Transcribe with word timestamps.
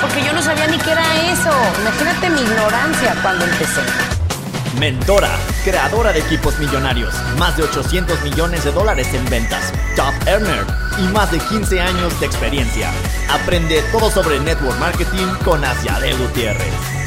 porque 0.00 0.22
yo 0.24 0.32
no 0.32 0.42
sabía 0.42 0.66
ni 0.66 0.78
qué 0.78 0.92
era 0.92 1.04
eso. 1.30 1.50
Imagínate 1.80 2.30
mi 2.30 2.40
ignorancia 2.40 3.14
cuando 3.22 3.44
empecé. 3.44 3.80
Mentora, 4.78 5.30
creadora 5.64 6.12
de 6.12 6.20
equipos 6.20 6.58
millonarios, 6.58 7.14
más 7.38 7.56
de 7.56 7.62
800 7.62 8.22
millones 8.22 8.64
de 8.64 8.72
dólares 8.72 9.08
en 9.14 9.24
ventas, 9.30 9.72
top 9.96 10.14
earner 10.26 10.66
y 10.98 11.08
más 11.12 11.30
de 11.30 11.38
15 11.38 11.80
años 11.80 12.20
de 12.20 12.26
experiencia. 12.26 12.90
Aprende 13.30 13.82
todo 13.90 14.10
sobre 14.10 14.38
network 14.40 14.78
marketing 14.78 15.26
con 15.44 15.64
Asiadel 15.64 16.18
Gutiérrez. 16.18 17.05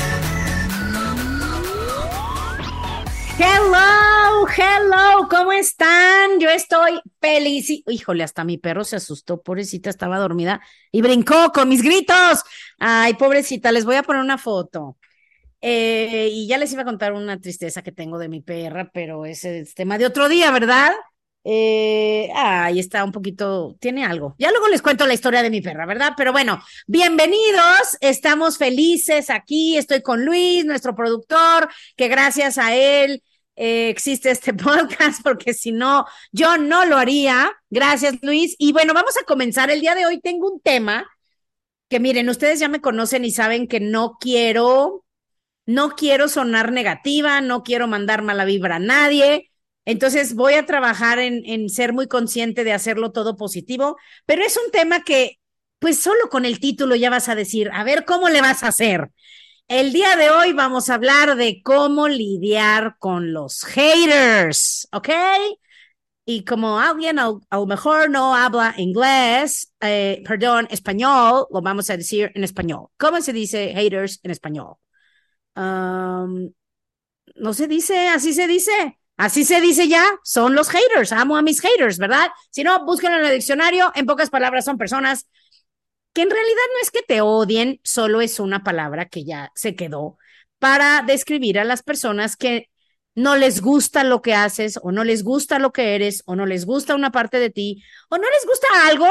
Hello, 3.41 4.45
hello, 4.49 5.29
¿cómo 5.29 5.53
están? 5.53 6.41
Yo 6.41 6.49
estoy 6.49 6.99
feliz. 7.21 7.69
Híjole, 7.87 8.25
hasta 8.25 8.43
mi 8.43 8.57
perro 8.57 8.83
se 8.83 8.97
asustó, 8.97 9.41
pobrecita, 9.41 9.89
estaba 9.89 10.19
dormida 10.19 10.59
y 10.91 11.01
brincó 11.01 11.53
con 11.53 11.69
mis 11.69 11.81
gritos. 11.81 12.43
Ay, 12.79 13.13
pobrecita, 13.13 13.71
les 13.71 13.85
voy 13.85 13.95
a 13.95 14.03
poner 14.03 14.21
una 14.21 14.37
foto. 14.37 14.97
Eh, 15.61 16.27
y 16.33 16.47
ya 16.49 16.57
les 16.57 16.73
iba 16.73 16.81
a 16.81 16.85
contar 16.85 17.13
una 17.13 17.39
tristeza 17.39 17.81
que 17.81 17.93
tengo 17.93 18.17
de 18.19 18.27
mi 18.27 18.41
perra, 18.41 18.91
pero 18.93 19.25
ese 19.25 19.59
es 19.59 19.73
tema 19.73 19.97
de 19.97 20.07
otro 20.07 20.27
día, 20.27 20.51
¿verdad? 20.51 20.91
Eh, 21.45 22.29
ahí 22.35 22.77
está 22.77 23.05
un 23.05 23.13
poquito, 23.13 23.77
tiene 23.79 24.03
algo. 24.03 24.35
Ya 24.37 24.51
luego 24.51 24.67
les 24.67 24.81
cuento 24.81 25.07
la 25.07 25.13
historia 25.13 25.43
de 25.43 25.49
mi 25.49 25.61
perra, 25.61 25.85
¿verdad? 25.85 26.11
Pero 26.17 26.33
bueno, 26.33 26.61
bienvenidos, 26.87 27.97
estamos 28.01 28.57
felices 28.57 29.29
aquí, 29.29 29.77
estoy 29.77 30.01
con 30.01 30.25
Luis, 30.25 30.65
nuestro 30.65 30.93
productor, 30.93 31.69
que 31.95 32.09
gracias 32.09 32.57
a 32.57 32.75
él 32.75 33.23
eh, 33.59 33.89
existe 33.89 34.31
este 34.31 34.53
podcast, 34.55 35.21
porque 35.21 35.53
si 35.53 35.73
no, 35.73 36.05
yo 36.31 36.57
no 36.57 36.85
lo 36.85 36.97
haría. 36.97 37.51
Gracias, 37.69 38.15
Luis. 38.21 38.55
Y 38.57 38.71
bueno, 38.71 38.93
vamos 38.93 39.17
a 39.21 39.25
comenzar. 39.25 39.69
El 39.69 39.81
día 39.81 39.95
de 39.95 40.05
hoy 40.05 40.19
tengo 40.21 40.49
un 40.49 40.61
tema 40.61 41.05
que 41.89 41.99
miren, 41.99 42.29
ustedes 42.29 42.59
ya 42.59 42.69
me 42.69 42.81
conocen 42.81 43.25
y 43.25 43.31
saben 43.31 43.67
que 43.67 43.79
no 43.79 44.17
quiero 44.19 45.05
no 45.65 45.91
quiero 45.91 46.27
sonar 46.29 46.71
negativa, 46.71 47.41
no 47.41 47.61
quiero 47.61 47.87
mandar 47.87 48.23
mala 48.23 48.45
vibra 48.45 48.77
a 48.77 48.79
nadie. 48.79 49.51
Entonces 49.85 50.33
voy 50.35 50.55
a 50.55 50.65
trabajar 50.65 51.19
en, 51.19 51.43
en, 51.45 51.69
ser 51.69 51.93
muy 51.93 52.07
consciente 52.07 52.63
de 52.63 52.73
hacerlo 52.73 53.11
todo 53.11 53.37
positivo, 53.37 53.97
pero 54.25 54.43
es 54.43 54.57
un 54.57 54.71
tema 54.71 55.03
que, 55.03 55.39
pues 55.79 55.99
solo 55.99 56.29
con 56.29 56.45
el 56.45 56.59
título 56.59 56.95
ya 56.95 57.11
vas 57.11 57.29
a 57.29 57.35
decir, 57.35 57.69
a 57.73 57.83
ver, 57.83 58.05
¿cómo 58.05 58.29
le 58.29 58.41
vas 58.41 58.63
a 58.63 58.69
hacer? 58.69 59.11
El 59.69 59.93
día 59.93 60.15
de 60.15 60.31
hoy 60.31 60.51
vamos 60.53 60.89
a 60.89 60.95
hablar 60.95 61.35
de 61.35 61.61
cómo 61.63 62.07
lidiar 62.07 62.95
con 62.97 63.33
los 63.33 63.63
haters, 63.65 64.87
¿ok? 64.91 65.09
Y 66.25 66.43
como 66.43 66.79
alguien 66.79 67.19
a, 67.19 67.33
lo 67.51 67.65
mejor 67.67 68.09
no 68.09 68.35
habla 68.35 68.73
inglés, 68.77 69.71
eh, 69.79 70.23
perdón, 70.25 70.67
español, 70.71 71.45
lo 71.51 71.61
vamos 71.61 71.87
a 71.91 71.97
decir 71.97 72.31
en 72.33 72.43
español. 72.43 72.87
¿Cómo 72.97 73.21
se 73.21 73.31
dice 73.31 73.71
haters 73.75 74.19
en 74.23 74.31
español? 74.31 74.75
no 75.55 77.53
se 77.53 77.67
dice, 77.67 78.07
así 78.09 78.33
se 78.33 78.47
dice. 78.47 78.99
Así 79.17 79.43
se 79.43 79.59
dice 79.61 79.87
ya, 79.87 80.05
son 80.23 80.55
los 80.55 80.69
haters, 80.69 81.11
amo 81.11 81.35
a 81.35 81.41
mis 81.41 81.59
haters, 81.61 81.97
¿verdad? 81.97 82.29
Si 82.51 82.63
no, 82.63 82.85
búsquenlo 82.85 83.17
en 83.19 83.25
el 83.25 83.33
diccionario, 83.33 83.91
en 83.93 84.05
pocas 84.05 84.29
palabras 84.29 84.63
son 84.65 84.77
personas 84.77 85.27
que 86.13 86.21
en 86.21 86.29
realidad 86.29 86.61
no 86.73 86.81
es 86.81 86.91
que 86.91 87.01
te 87.01 87.21
odien, 87.21 87.79
solo 87.83 88.21
es 88.21 88.39
una 88.39 88.63
palabra 88.63 89.07
que 89.07 89.25
ya 89.25 89.51
se 89.55 89.75
quedó 89.75 90.17
para 90.59 91.03
describir 91.03 91.59
a 91.59 91.63
las 91.63 91.83
personas 91.83 92.35
que 92.35 92.69
no 93.15 93.35
les 93.35 93.61
gusta 93.61 94.03
lo 94.03 94.21
que 94.21 94.33
haces 94.33 94.79
o 94.81 94.91
no 94.91 95.03
les 95.03 95.23
gusta 95.23 95.59
lo 95.59 95.71
que 95.71 95.95
eres 95.95 96.23
o 96.25 96.35
no 96.35 96.45
les 96.45 96.65
gusta 96.65 96.95
una 96.95 97.11
parte 97.11 97.39
de 97.39 97.49
ti 97.49 97.83
o 98.09 98.17
no 98.17 98.23
les 98.23 98.45
gusta 98.45 98.67
algo 98.87 99.07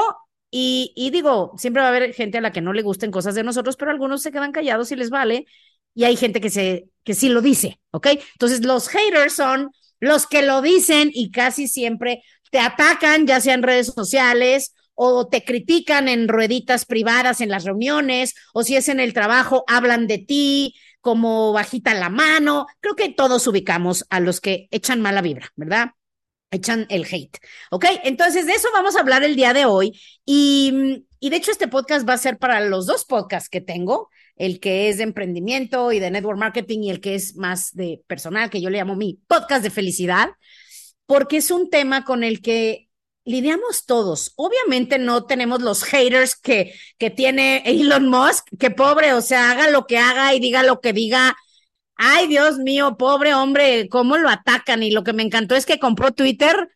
y, 0.51 1.11
digo, 1.13 1.53
siempre 1.59 1.83
va 1.83 1.89
a 1.89 1.91
haber 1.91 2.15
gente 2.15 2.39
a 2.39 2.41
la 2.41 2.53
que 2.53 2.63
no 2.63 2.73
le 2.73 2.81
gusten 2.81 3.11
cosas 3.11 3.35
de 3.35 3.43
nosotros, 3.43 3.77
pero 3.77 3.91
algunos 3.91 4.23
se 4.23 4.33
quedan 4.33 4.53
callados 4.53 4.91
y 4.91 4.97
les 4.97 5.11
vale 5.11 5.47
y 5.95 6.05
hay 6.05 6.17
gente 6.17 6.41
que, 6.41 6.49
se, 6.49 6.89
que 7.05 7.13
sí 7.15 7.29
lo 7.29 7.43
dice, 7.43 7.81
¿ok? 7.91 8.07
Entonces 8.33 8.65
los 8.65 8.89
haters 8.89 9.35
son 9.35 9.71
los 10.01 10.27
que 10.27 10.43
lo 10.43 10.63
dicen 10.63 11.11
y 11.13 11.31
casi 11.33 11.69
siempre 11.69 12.23
te 12.51 12.61
atacan, 12.61 13.27
ya 13.27 13.41
sea 13.41 13.55
en 13.55 13.63
redes 13.63 13.89
sociales 13.89 14.75
o 15.01 15.29
te 15.29 15.45
critican 15.45 16.09
en 16.09 16.27
rueditas 16.27 16.85
privadas 16.85 17.41
en 17.41 17.51
las 17.51 17.63
reuniones, 17.63 18.35
o 18.53 18.65
si 18.65 18.75
es 18.75 18.89
en 18.89 18.99
el 18.99 19.13
trabajo, 19.13 19.63
hablan 19.69 20.09
de 20.09 20.19
ti 20.19 20.75
como 21.01 21.53
bajita 21.53 21.95
la 21.95 22.11
mano. 22.11 22.67
Creo 22.81 22.97
que 22.97 23.09
todos 23.09 23.47
ubicamos 23.47 24.05
a 24.11 24.19
los 24.19 24.41
que 24.41 24.67
echan 24.73 25.01
mala 25.01 25.23
vibra, 25.23 25.53
¿verdad? 25.55 25.91
Echan 26.51 26.85
el 26.91 27.07
hate. 27.09 27.39
¿Ok? 27.71 27.85
Entonces, 28.03 28.47
de 28.47 28.55
eso 28.55 28.71
vamos 28.73 28.97
a 28.97 29.01
hablar 29.01 29.23
el 29.23 29.37
día 29.37 29.53
de 29.53 29.67
hoy. 29.67 29.97
Y, 30.27 31.05
y 31.21 31.31
de 31.31 31.37
hecho, 31.37 31.53
este 31.53 31.69
podcast 31.69 32.07
va 32.09 32.15
a 32.15 32.19
ser 32.19 32.37
para 32.37 32.61
los 32.61 32.87
dos 32.87 33.05
podcasts 33.05 33.49
que 33.49 33.61
tengo 33.61 34.09
el 34.35 34.59
que 34.59 34.89
es 34.89 34.97
de 34.97 35.05
emprendimiento 35.05 35.93
y 35.93 36.01
de 36.01 36.11
network 36.11 36.41
marketing 36.41 36.81
y 36.83 36.91
el 36.91 37.01
que 37.01 37.15
es 37.15 37.37
más 37.37 37.73
de 37.73 38.03
personal, 38.09 38.51
que 38.51 38.61
yo 38.61 38.69
le 38.69 38.79
llamo 38.79 38.97
mi 38.97 39.21
podcast 39.29 39.63
de 39.63 39.71
felicidad, 39.71 40.31
porque 41.07 41.37
es 41.37 41.53
un 41.53 41.71
tema 41.71 42.05
con 42.05 42.25
el 42.25 42.43
que 42.43 42.88
lidiamos 43.29 43.87
todos. 43.87 44.33
Obviamente 44.37 44.99
no 44.99 45.25
tenemos 45.25 45.63
los 45.63 45.85
haters 45.85 46.37
que, 46.37 46.75
que 46.99 47.11
tiene 47.11 47.63
Elon 47.67 48.09
Musk, 48.09 48.49
que 48.59 48.71
pobre, 48.71 49.13
o 49.15 49.21
sea, 49.21 49.53
haga 49.53 49.71
lo 49.71 49.87
que 49.87 49.99
haga 49.99 50.35
y 50.35 50.41
diga 50.41 50.63
lo 50.63 50.81
que 50.81 50.93
diga. 50.93 51.37
Ay, 51.97 52.29
Dios 52.29 52.59
mío, 52.59 52.97
pobre 52.99 53.35
hombre, 53.35 53.89
cómo 53.89 54.19
lo 54.19 54.29
atacan. 54.29 54.83
Y 54.83 54.91
lo 54.91 55.05
que 55.05 55.13
me 55.13 55.23
encantó 55.23 55.57
es 55.57 55.67
que 55.67 55.79
compró 55.79 56.13
Twitter 56.13 56.69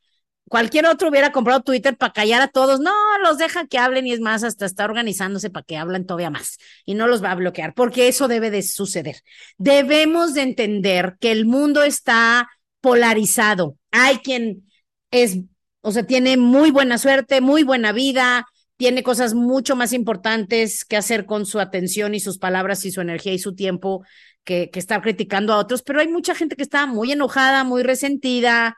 Cualquier 0.53 0.85
otro 0.85 1.09
hubiera 1.09 1.33
comprado 1.33 1.63
Twitter 1.63 1.97
para 1.97 2.13
callar 2.13 2.43
a 2.43 2.49
todos. 2.49 2.79
No, 2.79 2.93
los 3.23 3.39
deja 3.39 3.67
que 3.67 3.79
hablen 3.79 4.07
y 4.07 4.13
es 4.13 4.21
más, 4.21 4.45
hasta 4.45 4.67
está 4.67 4.84
organizándose 4.84 5.49
para 5.49 5.65
que 5.65 5.79
hablen 5.79 6.05
todavía 6.05 6.29
más 6.29 6.59
y 6.84 6.93
no 6.93 7.07
los 7.07 7.25
va 7.25 7.31
a 7.31 7.37
bloquear, 7.37 7.73
porque 7.73 8.07
eso 8.07 8.29
debe 8.29 8.51
de 8.51 8.61
suceder. 8.61 9.23
Debemos 9.57 10.34
de 10.34 10.43
entender 10.43 11.17
que 11.21 11.33
el 11.33 11.47
mundo 11.47 11.83
está 11.83 12.51
polarizado. 12.83 13.79
Hay 13.93 14.19
quien 14.19 14.71
es, 15.11 15.39
o 15.82 15.93
sea, 15.93 16.04
tiene 16.04 16.37
muy 16.37 16.70
buena 16.70 16.98
suerte, 16.98 17.41
muy 17.41 17.62
buena 17.62 17.93
vida, 17.93 18.47
tiene 18.76 19.03
cosas 19.03 19.34
mucho 19.34 19.76
más 19.76 19.93
importantes 19.93 20.84
que 20.84 20.97
hacer 20.97 21.26
con 21.26 21.47
su 21.47 21.60
atención 21.60 22.15
y 22.15 22.20
sus 22.20 22.38
palabras 22.38 22.84
y 22.84 22.91
su 22.91 23.00
energía 23.00 23.32
y 23.32 23.38
su 23.38 23.54
tiempo 23.54 24.04
que, 24.44 24.71
que 24.71 24.78
estar 24.78 25.03
criticando 25.03 25.53
a 25.53 25.59
otros, 25.59 25.82
pero 25.82 26.00
hay 26.00 26.09
mucha 26.09 26.34
gente 26.34 26.56
que 26.56 26.62
está 26.62 26.87
muy 26.87 27.12
enojada, 27.12 27.65
muy 27.65 27.82
resentida, 27.82 28.76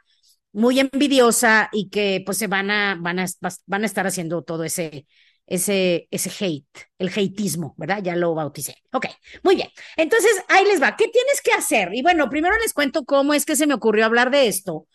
muy 0.53 0.79
envidiosa 0.81 1.69
y 1.73 1.91
que 1.91 2.23
pues 2.25 2.39
se 2.39 2.47
van 2.47 2.71
a, 2.71 2.97
van 3.01 3.19
a, 3.19 3.27
van 3.67 3.83
a 3.83 3.87
estar 3.87 4.07
haciendo 4.07 4.43
todo 4.43 4.65
ese, 4.65 5.07
ese, 5.47 6.09
ese 6.11 6.31
hate, 6.45 6.89
el 6.99 7.09
hateismo, 7.09 7.75
¿verdad? 7.77 8.01
Ya 8.03 8.17
lo 8.17 8.35
bauticé. 8.35 8.77
Ok, 8.93 9.07
muy 9.43 9.57
bien. 9.57 9.69
Entonces, 9.97 10.33
ahí 10.49 10.65
les 10.65 10.81
va. 10.81 10.97
¿Qué 10.97 11.09
tienes 11.09 11.41
que 11.43 11.53
hacer? 11.53 11.91
Y 11.93 12.03
bueno, 12.03 12.31
primero 12.31 12.57
les 12.59 12.73
cuento 12.73 13.05
cómo 13.05 13.35
es 13.35 13.45
que 13.45 13.57
se 13.57 13.67
me 13.67 13.75
ocurrió 13.75 14.07
hablar 14.07 14.31
de 14.31 14.47
esto. 14.47 14.87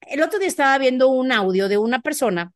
El 0.00 0.22
otro 0.22 0.38
día 0.38 0.48
estaba 0.48 0.78
viendo 0.78 1.08
un 1.08 1.32
audio 1.32 1.68
de 1.68 1.78
una 1.78 2.00
persona 2.00 2.52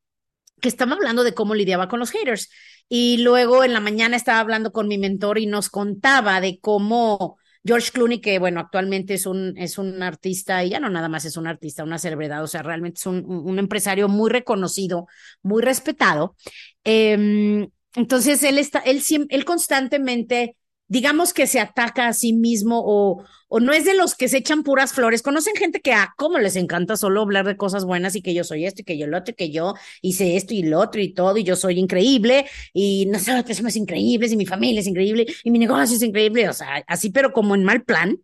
que 0.60 0.69
estaba 0.69 0.94
hablando 0.94 1.25
de 1.25 1.34
cómo 1.34 1.55
lidiaba 1.55 1.88
con 1.88 2.00
los 2.00 2.10
haters. 2.10 2.50
Y 2.88 3.19
luego 3.19 3.65
en 3.65 3.72
la 3.72 3.81
mañana 3.81 4.16
estaba 4.16 4.41
hablando 4.41 4.72
con 4.72 4.88
mi 4.88 4.99
mentor 4.99 5.38
y 5.38 5.47
nos 5.47 5.71
contaba 5.71 6.41
de 6.41 6.59
cómo 6.60 7.39
George 7.65 7.92
Clooney, 7.92 8.21
que 8.21 8.39
bueno, 8.39 8.60
actualmente 8.60 9.15
es 9.15 9.27
un, 9.27 9.54
es 9.57 9.78
un 9.78 10.03
artista, 10.03 10.63
y 10.65 10.71
ya 10.71 10.80
no 10.80 10.91
nada 10.91 11.09
más 11.09 11.24
es 11.24 11.36
un 11.36 11.47
artista, 11.47 11.83
una 11.83 11.98
celebridad, 11.98 12.42
o 12.42 12.47
sea, 12.47 12.63
realmente 12.63 12.98
es 12.98 13.07
un, 13.07 13.24
un 13.27 13.59
empresario 13.59 14.09
muy 14.09 14.30
reconocido, 14.30 15.07
muy 15.42 15.63
respetado. 15.63 16.36
Eh, 16.84 17.66
entonces, 17.95 18.42
él 18.42 18.59
está, 18.59 18.80
él, 18.80 19.03
él 19.28 19.45
constantemente 19.45 20.57
digamos 20.89 21.33
que 21.33 21.47
se 21.47 21.60
ataca 21.60 22.09
a 22.09 22.13
sí 22.13 22.33
mismo 22.33 22.83
o, 22.84 23.25
o 23.48 23.60
no 23.60 23.72
es 23.72 23.84
de 23.84 23.95
los 23.95 24.15
que 24.15 24.28
se 24.28 24.39
echan 24.39 24.63
puras 24.63 24.92
flores. 24.92 25.22
Conocen 25.22 25.54
gente 25.57 25.81
que 25.81 25.92
ah, 25.92 26.13
cómo 26.16 26.39
les 26.39 26.57
encanta 26.57 26.97
solo 26.97 27.22
hablar 27.22 27.47
de 27.47 27.57
cosas 27.57 27.84
buenas 27.84 28.15
y 28.16 28.22
que 28.22 28.34
yo 28.34 28.45
soy 28.45 28.66
esto 28.66 28.83
y 28.83 28.84
que 28.84 28.98
yo 28.98 29.07
lo 29.07 29.19
otro 29.19 29.34
que 29.36 29.51
yo 29.51 29.75
hice 30.03 30.36
esto 30.36 30.54
y 30.54 30.63
lo 30.63 30.81
otro 30.81 31.01
y 31.01 31.15
todo 31.15 31.36
y 31.39 31.45
yo 31.45 31.57
soy 31.57 31.78
increíble 31.78 32.47
y 32.72 33.07
no 33.07 33.19
sé, 33.19 33.33
las 33.33 33.45
personas 33.45 33.77
increíbles 33.77 34.33
y 34.33 34.36
mi 34.36 34.47
familia 34.47 34.81
es 34.81 34.86
increíble 34.86 35.27
y 35.42 35.51
mi 35.51 35.59
negocio 35.59 35.97
es 35.97 36.03
increíble. 36.03 36.48
O 36.48 36.53
sea, 36.53 36.84
así, 36.86 37.10
pero 37.10 37.33
como 37.33 37.54
en 37.54 37.65
mal 37.65 37.83
plan, 37.84 38.19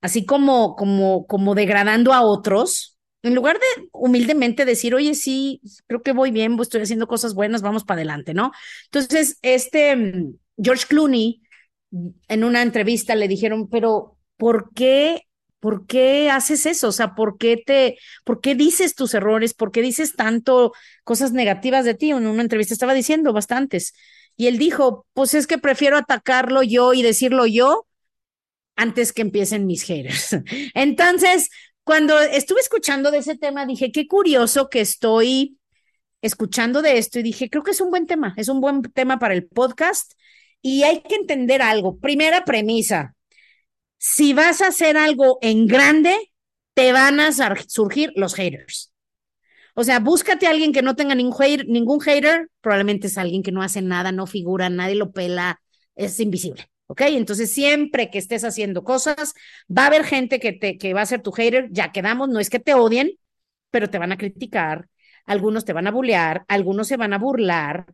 así 0.00 0.24
como, 0.24 0.76
como, 0.76 1.26
como 1.26 1.54
degradando 1.54 2.12
a 2.12 2.22
otros. 2.22 2.96
En 3.22 3.34
lugar 3.34 3.58
de 3.58 3.88
humildemente 3.92 4.64
decir, 4.64 4.94
oye, 4.94 5.14
sí, 5.14 5.60
creo 5.88 6.02
que 6.02 6.12
voy 6.12 6.30
bien, 6.30 6.56
estoy 6.60 6.82
haciendo 6.82 7.08
cosas 7.08 7.34
buenas, 7.34 7.62
vamos 7.62 7.84
para 7.84 7.98
adelante, 7.98 8.32
¿no? 8.32 8.52
Entonces, 8.84 9.38
este 9.42 9.96
mm, 9.96 10.34
George 10.62 10.86
Clooney, 10.88 11.42
en 11.90 12.44
una 12.44 12.62
entrevista 12.62 13.14
le 13.14 13.28
dijeron, 13.28 13.68
pero 13.68 14.18
¿por 14.36 14.72
qué? 14.74 15.22
¿Por 15.60 15.86
qué 15.86 16.30
haces 16.30 16.66
eso? 16.66 16.88
O 16.88 16.92
sea, 16.92 17.14
¿por 17.14 17.36
qué 17.36 17.56
te, 17.64 17.98
por 18.24 18.40
qué 18.40 18.54
dices 18.54 18.94
tus 18.94 19.14
errores? 19.14 19.54
¿Por 19.54 19.72
qué 19.72 19.82
dices 19.82 20.14
tanto 20.14 20.72
cosas 21.02 21.32
negativas 21.32 21.84
de 21.84 21.94
ti? 21.94 22.10
En 22.10 22.26
una 22.26 22.42
entrevista 22.42 22.74
estaba 22.74 22.94
diciendo 22.94 23.32
bastantes. 23.32 23.92
Y 24.36 24.46
él 24.46 24.58
dijo, 24.58 25.06
pues 25.14 25.34
es 25.34 25.46
que 25.48 25.58
prefiero 25.58 25.96
atacarlo 25.96 26.62
yo 26.62 26.94
y 26.94 27.02
decirlo 27.02 27.46
yo 27.46 27.86
antes 28.76 29.12
que 29.12 29.22
empiecen 29.22 29.66
mis 29.66 29.82
haters. 29.82 30.36
Entonces, 30.74 31.50
cuando 31.82 32.18
estuve 32.20 32.60
escuchando 32.60 33.10
de 33.10 33.18
ese 33.18 33.36
tema, 33.36 33.66
dije, 33.66 33.90
qué 33.90 34.06
curioso 34.06 34.68
que 34.68 34.80
estoy 34.80 35.58
escuchando 36.22 36.82
de 36.82 36.98
esto 36.98 37.18
y 37.18 37.22
dije, 37.22 37.50
creo 37.50 37.64
que 37.64 37.72
es 37.72 37.80
un 37.80 37.90
buen 37.90 38.06
tema, 38.06 38.34
es 38.36 38.48
un 38.48 38.60
buen 38.60 38.82
tema 38.82 39.18
para 39.18 39.34
el 39.34 39.46
podcast 39.46 40.12
y 40.62 40.82
hay 40.82 41.02
que 41.02 41.14
entender 41.16 41.62
algo. 41.62 41.98
Primera 41.98 42.44
premisa, 42.44 43.14
si 43.98 44.32
vas 44.32 44.60
a 44.60 44.68
hacer 44.68 44.96
algo 44.96 45.38
en 45.42 45.66
grande, 45.66 46.16
te 46.74 46.92
van 46.92 47.20
a 47.20 47.30
surgir 47.66 48.12
los 48.16 48.34
haters. 48.34 48.92
O 49.74 49.84
sea, 49.84 50.00
búscate 50.00 50.46
a 50.46 50.50
alguien 50.50 50.72
que 50.72 50.82
no 50.82 50.96
tenga 50.96 51.14
ningún 51.14 51.36
hater, 51.38 51.66
ningún 51.68 52.00
hater, 52.00 52.48
probablemente 52.60 53.06
es 53.06 53.18
alguien 53.18 53.42
que 53.42 53.52
no 53.52 53.62
hace 53.62 53.80
nada, 53.82 54.10
no 54.12 54.26
figura, 54.26 54.68
nadie 54.70 54.96
lo 54.96 55.12
pela, 55.12 55.60
es 55.94 56.18
invisible. 56.20 56.68
¿Ok? 56.88 57.02
Entonces, 57.02 57.52
siempre 57.52 58.10
que 58.10 58.18
estés 58.18 58.44
haciendo 58.44 58.82
cosas, 58.82 59.34
va 59.70 59.84
a 59.84 59.86
haber 59.86 60.04
gente 60.04 60.40
que, 60.40 60.52
te, 60.52 60.78
que 60.78 60.94
va 60.94 61.02
a 61.02 61.06
ser 61.06 61.22
tu 61.22 61.32
hater, 61.32 61.68
ya 61.70 61.92
quedamos, 61.92 62.28
no 62.28 62.40
es 62.40 62.50
que 62.50 62.58
te 62.58 62.74
odien, 62.74 63.12
pero 63.70 63.90
te 63.90 63.98
van 63.98 64.10
a 64.12 64.16
criticar, 64.16 64.88
algunos 65.26 65.64
te 65.64 65.72
van 65.72 65.86
a 65.86 65.90
bullear, 65.90 66.44
algunos 66.48 66.88
se 66.88 66.96
van 66.96 67.12
a 67.12 67.18
burlar, 67.18 67.86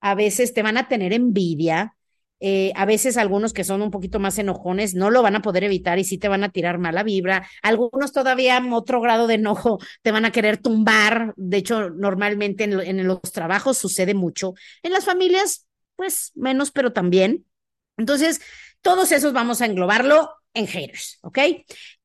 a 0.00 0.14
veces 0.14 0.54
te 0.54 0.62
van 0.62 0.76
a 0.76 0.88
tener 0.88 1.12
envidia, 1.12 1.96
eh, 2.42 2.72
a 2.74 2.84
veces 2.86 3.16
algunos 3.16 3.52
que 3.52 3.64
son 3.64 3.82
un 3.82 3.90
poquito 3.90 4.18
más 4.18 4.38
enojones 4.38 4.94
no 4.94 5.10
lo 5.10 5.22
van 5.22 5.36
a 5.36 5.42
poder 5.42 5.64
evitar 5.64 5.98
y 5.98 6.04
sí 6.04 6.18
te 6.18 6.28
van 6.28 6.42
a 6.42 6.50
tirar 6.50 6.78
mala 6.78 7.04
vibra. 7.04 7.48
Algunos 7.62 8.12
todavía 8.12 8.60
otro 8.72 9.00
grado 9.00 9.26
de 9.28 9.34
enojo 9.34 9.78
te 10.02 10.10
van 10.10 10.24
a 10.24 10.32
querer 10.32 10.58
tumbar. 10.58 11.34
De 11.36 11.58
hecho, 11.58 11.90
normalmente 11.90 12.64
en, 12.64 12.80
en 12.80 13.06
los 13.06 13.20
trabajos 13.20 13.78
sucede 13.78 14.14
mucho. 14.14 14.54
En 14.82 14.92
las 14.92 15.04
familias, 15.04 15.66
pues 15.96 16.32
menos, 16.34 16.72
pero 16.72 16.92
también. 16.92 17.46
Entonces, 17.96 18.40
todos 18.80 19.12
esos 19.12 19.32
vamos 19.32 19.60
a 19.62 19.66
englobarlo 19.66 20.30
en 20.54 20.66
haters, 20.66 21.18
¿ok? 21.22 21.38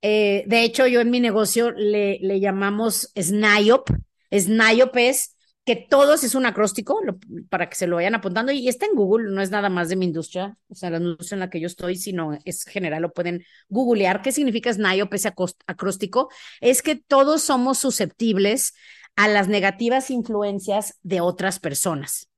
Eh, 0.01 0.43
de 0.45 0.63
hecho, 0.63 0.87
yo 0.87 1.01
en 1.01 1.09
mi 1.09 1.19
negocio 1.19 1.71
le, 1.71 2.19
le 2.21 2.39
llamamos 2.39 3.11
SNIOP. 3.15 3.89
SNIOP 4.31 4.95
es 4.97 5.36
que 5.67 5.75
todos 5.75 6.23
es 6.23 6.33
un 6.33 6.45
acróstico 6.45 7.01
para 7.49 7.67
que 7.67 7.75
se 7.75 7.87
lo 7.87 7.97
vayan 7.97 8.15
apuntando 8.15 8.53
y 8.53 8.69
está 8.69 8.85
en 8.85 8.95
Google, 8.95 9.31
no 9.31 9.41
es 9.41 9.51
nada 9.51 9.67
más 9.67 9.89
de 9.89 9.97
mi 9.97 10.05
industria, 10.05 10.57
o 10.69 10.75
sea, 10.75 10.89
la 10.89 10.95
industria 10.95 11.35
en 11.35 11.39
la 11.41 11.49
que 11.49 11.59
yo 11.59 11.67
estoy, 11.67 11.97
sino 11.97 12.39
es 12.45 12.63
general, 12.63 13.01
lo 13.01 13.11
pueden 13.11 13.43
googlear. 13.67 14.21
¿Qué 14.21 14.31
significa 14.31 14.71
SNIOP, 14.71 15.13
ese 15.13 15.33
acróstico? 15.67 16.29
Es 16.61 16.81
que 16.81 16.95
todos 16.95 17.41
somos 17.41 17.79
susceptibles 17.79 18.75
a 19.17 19.27
las 19.27 19.49
negativas 19.49 20.09
influencias 20.09 20.97
de 21.03 21.19
otras 21.19 21.59
personas. 21.59 22.29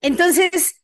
Entonces, 0.00 0.76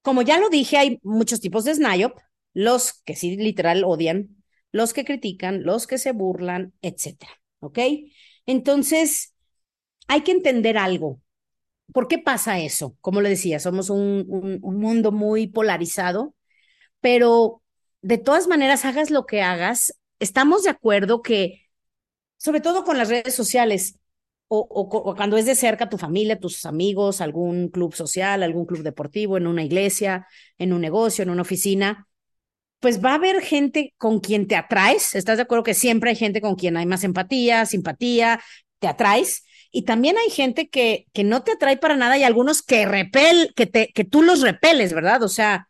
como 0.00 0.22
ya 0.22 0.38
lo 0.38 0.48
dije, 0.48 0.78
hay 0.78 1.00
muchos 1.02 1.40
tipos 1.40 1.64
de 1.64 1.74
SNIOP, 1.74 2.16
los 2.54 3.02
que 3.02 3.16
sí 3.16 3.36
literal 3.36 3.82
odian, 3.82 4.44
los 4.70 4.92
que 4.92 5.04
critican, 5.04 5.64
los 5.64 5.88
que 5.88 5.98
se 5.98 6.12
burlan, 6.12 6.72
etcétera. 6.82 7.32
¿Ok? 7.58 7.80
Entonces, 8.46 9.32
hay 10.08 10.22
que 10.22 10.32
entender 10.32 10.78
algo. 10.78 11.20
¿Por 11.92 12.08
qué 12.08 12.18
pasa 12.18 12.58
eso? 12.60 12.96
Como 13.00 13.20
le 13.20 13.28
decía, 13.28 13.60
somos 13.60 13.90
un, 13.90 14.60
un, 14.62 14.76
mundo 14.78 15.12
muy 15.12 15.46
polarizado, 15.46 16.34
pero 17.00 17.62
de 18.02 18.18
todas 18.18 18.48
maneras, 18.48 18.84
hagas 18.84 19.10
lo 19.10 19.26
que 19.26 19.42
hagas, 19.42 19.98
estamos 20.18 20.64
de 20.64 20.70
acuerdo 20.70 21.22
que, 21.22 21.62
sobre 22.36 22.60
todo 22.60 22.84
con 22.84 22.98
las 22.98 23.08
redes 23.08 23.34
sociales, 23.34 23.98
o, 24.48 25.14
cuando 25.16 25.36
es 25.36 25.46
de 25.46 25.54
cerca 25.54 25.88
tu 25.88 25.98
familia, 25.98 26.38
tus 26.38 26.66
amigos, 26.66 27.20
algún 27.20 27.68
club 27.68 27.94
social, 27.94 28.42
algún 28.42 28.66
club 28.66 28.82
deportivo, 28.82 29.36
en 29.36 29.46
una 29.46 29.64
iglesia, 29.64 30.26
en 30.58 30.72
un 30.72 30.80
negocio, 30.80 31.22
en 31.22 31.30
una 31.30 31.42
oficina, 31.42 32.06
pues 32.78 33.04
va 33.04 33.12
a 33.12 33.14
haber 33.14 33.40
gente 33.40 33.94
con 33.98 34.20
quien 34.20 34.46
te 34.46 34.54
atraes. 34.56 35.14
¿Estás 35.14 35.38
de 35.38 35.42
acuerdo 35.42 35.64
que 35.64 35.74
siempre 35.74 36.10
hay 36.10 36.16
gente 36.16 36.40
con 36.40 36.54
quien 36.54 36.76
hay 36.76 36.86
más 36.86 37.02
empatía, 37.04 37.66
simpatía, 37.66 38.40
te 38.78 38.86
atraes? 38.86 39.44
Y 39.70 39.82
también 39.82 40.16
hay 40.18 40.30
gente 40.30 40.68
que, 40.68 41.06
que 41.12 41.24
no 41.24 41.42
te 41.42 41.52
atrae 41.52 41.76
para 41.76 41.96
nada 41.96 42.18
y 42.18 42.24
algunos 42.24 42.62
que 42.62 42.86
repel, 42.86 43.52
que, 43.56 43.66
te, 43.66 43.88
que 43.94 44.04
tú 44.04 44.22
los 44.22 44.40
repeles, 44.42 44.92
¿verdad? 44.92 45.22
O 45.22 45.28
sea, 45.28 45.68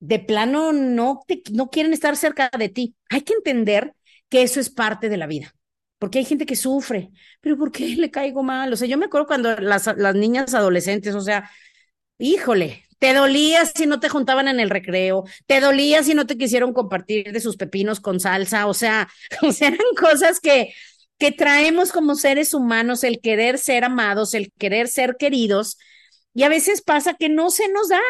de 0.00 0.18
plano 0.18 0.72
no, 0.72 1.20
te, 1.26 1.42
no 1.52 1.70
quieren 1.70 1.92
estar 1.92 2.16
cerca 2.16 2.50
de 2.58 2.68
ti. 2.68 2.96
Hay 3.10 3.22
que 3.22 3.34
entender 3.34 3.94
que 4.28 4.42
eso 4.42 4.60
es 4.60 4.70
parte 4.70 5.08
de 5.08 5.16
la 5.16 5.26
vida 5.26 5.54
porque 6.02 6.18
hay 6.18 6.24
gente 6.24 6.46
que 6.46 6.56
sufre, 6.56 7.12
pero 7.40 7.56
¿por 7.56 7.70
qué 7.70 7.86
le 7.94 8.10
caigo 8.10 8.42
mal? 8.42 8.72
O 8.72 8.76
sea, 8.76 8.88
yo 8.88 8.98
me 8.98 9.04
acuerdo 9.06 9.28
cuando 9.28 9.54
las, 9.54 9.86
las 9.96 10.14
niñas 10.16 10.52
adolescentes, 10.52 11.14
o 11.14 11.20
sea, 11.20 11.48
híjole, 12.18 12.84
te 12.98 13.14
dolía 13.14 13.66
si 13.66 13.86
no 13.86 14.00
te 14.00 14.08
juntaban 14.08 14.48
en 14.48 14.58
el 14.58 14.70
recreo, 14.70 15.24
te 15.46 15.60
dolía 15.60 16.02
si 16.02 16.14
no 16.14 16.26
te 16.26 16.36
quisieron 16.36 16.72
compartir 16.72 17.32
de 17.32 17.40
sus 17.40 17.56
pepinos 17.56 18.00
con 18.00 18.18
salsa, 18.18 18.66
o 18.66 18.74
sea, 18.74 19.08
o 19.42 19.52
sea, 19.52 19.68
eran 19.68 19.94
cosas 19.96 20.40
que, 20.40 20.74
que 21.22 21.30
traemos 21.30 21.92
como 21.92 22.16
seres 22.16 22.52
humanos, 22.52 23.04
el 23.04 23.20
querer 23.20 23.56
ser 23.56 23.84
amados, 23.84 24.34
el 24.34 24.50
querer 24.58 24.88
ser 24.88 25.14
queridos, 25.16 25.78
y 26.34 26.42
a 26.42 26.48
veces 26.48 26.82
pasa 26.82 27.14
que 27.14 27.28
no 27.28 27.50
se 27.50 27.68
nos 27.68 27.90
da. 27.90 28.00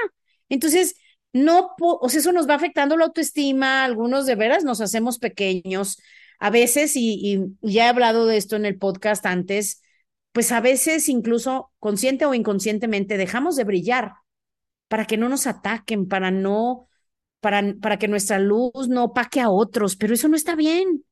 Entonces, 0.49 0.95
no, 1.35 1.75
o 1.79 2.09
sea, 2.09 2.21
eso 2.21 2.33
nos 2.33 2.49
va 2.49 2.55
afectando 2.55 2.97
la 2.97 3.05
autoestima, 3.05 3.85
algunos 3.85 4.25
de 4.25 4.35
veras 4.35 4.65
nos 4.65 4.81
hacemos 4.81 5.19
pequeños, 5.19 5.99
a 6.39 6.49
veces, 6.49 6.97
y, 6.97 7.39
ya 7.61 7.85
he 7.85 7.89
hablado 7.91 8.25
de 8.25 8.39
esto 8.39 8.57
en 8.57 8.65
el 8.65 8.79
podcast 8.79 9.27
antes, 9.27 9.83
pues 10.33 10.51
a 10.51 10.63
veces 10.63 11.11
incluso 11.11 11.71
consciente 11.81 12.25
o 12.25 12.33
inconscientemente 12.33 13.19
dejamos 13.19 13.57
de 13.57 13.65
brillar 13.65 14.15
para 14.89 15.05
que 15.05 15.19
no 15.19 15.29
nos 15.29 15.47
ataquen, 15.47 16.09
para 16.09 16.31
no, 16.31 16.89
para, 17.41 17.75
para 17.83 17.99
que 17.99 18.09
nuestra 18.09 18.39
luz 18.39 18.89
no 18.89 19.05
opaque 19.05 19.43
a 19.43 19.51
otros, 19.51 19.97
pero 19.97 20.15
eso 20.15 20.29
no 20.29 20.37
está 20.37 20.55
bien. 20.57 21.05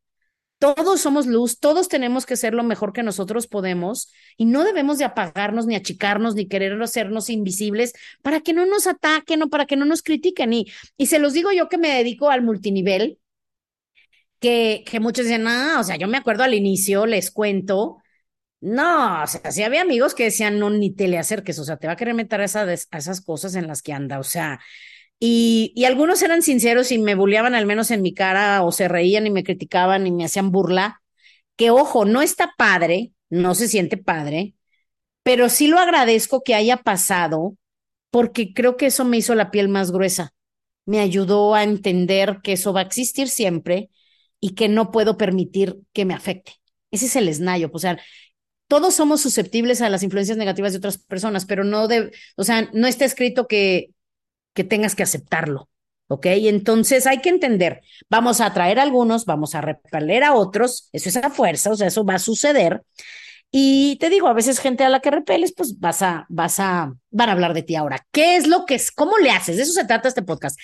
Todos 0.60 1.00
somos 1.00 1.26
luz, 1.26 1.58
todos 1.58 1.88
tenemos 1.88 2.26
que 2.26 2.36
ser 2.36 2.54
lo 2.54 2.62
mejor 2.62 2.92
que 2.92 3.02
nosotros 3.02 3.48
podemos 3.48 4.12
y 4.36 4.44
no 4.44 4.62
debemos 4.62 4.98
de 4.98 5.04
apagarnos 5.04 5.66
ni 5.66 5.74
achicarnos 5.74 6.36
ni 6.36 6.48
querer 6.48 6.80
hacernos 6.82 7.30
invisibles 7.30 7.94
para 8.22 8.40
que 8.42 8.52
no 8.52 8.66
nos 8.66 8.86
ataquen 8.86 9.42
o 9.42 9.50
para 9.50 9.66
que 9.66 9.76
no 9.76 9.86
nos 9.86 10.02
critiquen. 10.02 10.52
Y, 10.52 10.66
y 10.98 11.06
se 11.06 11.18
los 11.18 11.32
digo 11.32 11.50
yo 11.52 11.68
que 11.70 11.78
me 11.78 11.88
dedico 11.96 12.30
al 12.30 12.42
multinivel, 12.42 13.18
que, 14.40 14.84
que 14.86 15.00
muchos 15.00 15.26
dicen, 15.26 15.46
ah, 15.46 15.78
o 15.80 15.84
sea, 15.84 15.96
yo 15.96 16.08
me 16.08 16.16
acuerdo 16.18 16.44
al 16.44 16.54
inicio, 16.54 17.06
les 17.06 17.30
cuento, 17.30 17.98
no, 18.60 19.24
o 19.24 19.26
sea, 19.28 19.52
sí 19.52 19.62
había 19.64 19.82
amigos 19.82 20.14
que 20.14 20.24
decían, 20.24 20.58
no, 20.60 20.70
ni 20.70 20.92
te 20.94 21.08
le 21.08 21.18
acerques, 21.18 21.58
o 21.58 21.64
sea, 21.64 21.78
te 21.78 21.88
va 21.88 21.94
a 21.94 21.96
querer 21.96 22.14
meter 22.14 22.40
a, 22.42 22.44
a 22.44 22.74
esas 22.98 23.22
cosas 23.22 23.56
en 23.56 23.68
las 23.68 23.82
que 23.82 23.92
anda, 23.94 24.18
o 24.20 24.24
sea, 24.24 24.60
y, 25.22 25.84
algunos 25.84 26.22
eran 26.22 26.42
sinceros 26.42 26.90
y 26.92 26.98
me 26.98 27.14
bulleaban 27.14 27.54
al 27.54 27.66
menos 27.66 27.90
en 27.90 28.02
mi 28.02 28.14
cara, 28.14 28.62
o 28.64 28.72
se 28.72 28.88
reían 28.88 29.26
y 29.26 29.30
me 29.30 29.44
criticaban 29.44 30.06
y 30.06 30.12
me 30.12 30.24
hacían 30.24 30.50
burla, 30.50 31.02
que 31.56 31.70
ojo, 31.70 32.06
no 32.06 32.22
está 32.22 32.54
padre, 32.56 33.12
no 33.28 33.54
se 33.54 33.68
siente 33.68 33.98
padre, 33.98 34.54
pero 35.22 35.50
sí 35.50 35.68
lo 35.68 35.78
agradezco 35.78 36.42
que 36.42 36.54
haya 36.54 36.78
pasado, 36.78 37.56
porque 38.10 38.54
creo 38.54 38.76
que 38.76 38.86
eso 38.86 39.04
me 39.04 39.18
hizo 39.18 39.34
la 39.34 39.50
piel 39.50 39.68
más 39.68 39.92
gruesa, 39.92 40.32
me 40.86 41.00
ayudó 41.00 41.54
a 41.54 41.64
entender 41.64 42.40
que 42.42 42.54
eso 42.54 42.72
va 42.72 42.80
a 42.80 42.84
existir 42.84 43.28
siempre 43.28 43.90
y 44.40 44.54
que 44.54 44.68
no 44.68 44.90
puedo 44.90 45.18
permitir 45.18 45.80
que 45.92 46.06
me 46.06 46.14
afecte. 46.14 46.54
Ese 46.90 47.06
es 47.06 47.16
el 47.16 47.28
esnayo, 47.28 47.70
o 47.72 47.78
sea, 47.78 47.98
todos 48.68 48.94
somos 48.94 49.20
susceptibles 49.20 49.82
a 49.82 49.90
las 49.90 50.02
influencias 50.02 50.38
negativas 50.38 50.72
de 50.72 50.78
otras 50.78 50.98
personas, 50.98 51.44
pero 51.44 51.64
no 51.64 51.88
de, 51.88 52.12
o 52.36 52.44
sea, 52.44 52.70
no 52.72 52.86
está 52.86 53.04
escrito 53.04 53.46
que, 53.48 53.90
que 54.54 54.64
tengas 54.64 54.94
que 54.94 55.02
aceptarlo. 55.02 55.68
¿Ok? 56.08 56.26
Entonces 56.26 57.06
hay 57.06 57.20
que 57.20 57.28
entender, 57.28 57.82
vamos 58.08 58.40
a 58.40 58.46
atraer 58.46 58.80
a 58.80 58.82
algunos, 58.82 59.26
vamos 59.26 59.54
a 59.54 59.60
repeler 59.60 60.24
a 60.24 60.34
otros, 60.34 60.88
eso 60.92 61.08
es 61.08 61.16
a 61.16 61.30
fuerza, 61.30 61.70
o 61.70 61.76
sea, 61.76 61.86
eso 61.86 62.04
va 62.04 62.14
a 62.14 62.18
suceder. 62.18 62.82
Y 63.52 63.96
te 63.96 64.10
digo, 64.10 64.28
a 64.28 64.32
veces 64.32 64.60
gente 64.60 64.84
a 64.84 64.88
la 64.88 65.00
que 65.00 65.10
repeles, 65.10 65.52
pues 65.56 65.78
vas 65.78 66.02
a, 66.02 66.26
vas 66.28 66.60
a, 66.60 66.92
van 67.10 67.28
a 67.28 67.32
hablar 67.32 67.54
de 67.54 67.62
ti 67.62 67.74
ahora. 67.76 68.06
¿Qué 68.12 68.36
es 68.36 68.46
lo 68.46 68.64
que 68.64 68.76
es? 68.76 68.92
¿Cómo 68.92 69.18
le 69.18 69.30
haces? 69.30 69.56
De 69.56 69.62
eso 69.62 69.72
se 69.72 69.84
trata 69.84 70.08
este 70.08 70.22
podcast. 70.22 70.58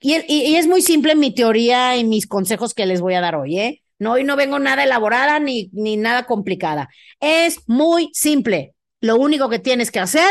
Y, 0.00 0.56
es 0.56 0.66
muy 0.66 0.82
simple 0.82 1.14
mi 1.14 1.34
teoría 1.34 1.96
y 1.96 2.04
mis 2.04 2.26
consejos 2.26 2.74
que 2.74 2.86
les 2.86 3.00
voy 3.00 3.14
a 3.14 3.20
dar 3.20 3.34
hoy, 3.36 3.58
¿eh? 3.58 3.82
No, 3.98 4.12
hoy 4.12 4.24
no 4.24 4.36
vengo 4.36 4.58
nada 4.58 4.84
elaborada 4.84 5.38
ni, 5.40 5.70
ni 5.72 5.96
nada 5.96 6.24
complicada. 6.24 6.90
Es 7.20 7.60
muy 7.66 8.10
simple. 8.12 8.74
Lo 9.00 9.16
único 9.16 9.48
que 9.48 9.58
tienes 9.58 9.90
que 9.90 10.00
hacer 10.00 10.30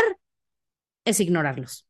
es 1.04 1.18
ignorarlos. 1.18 1.85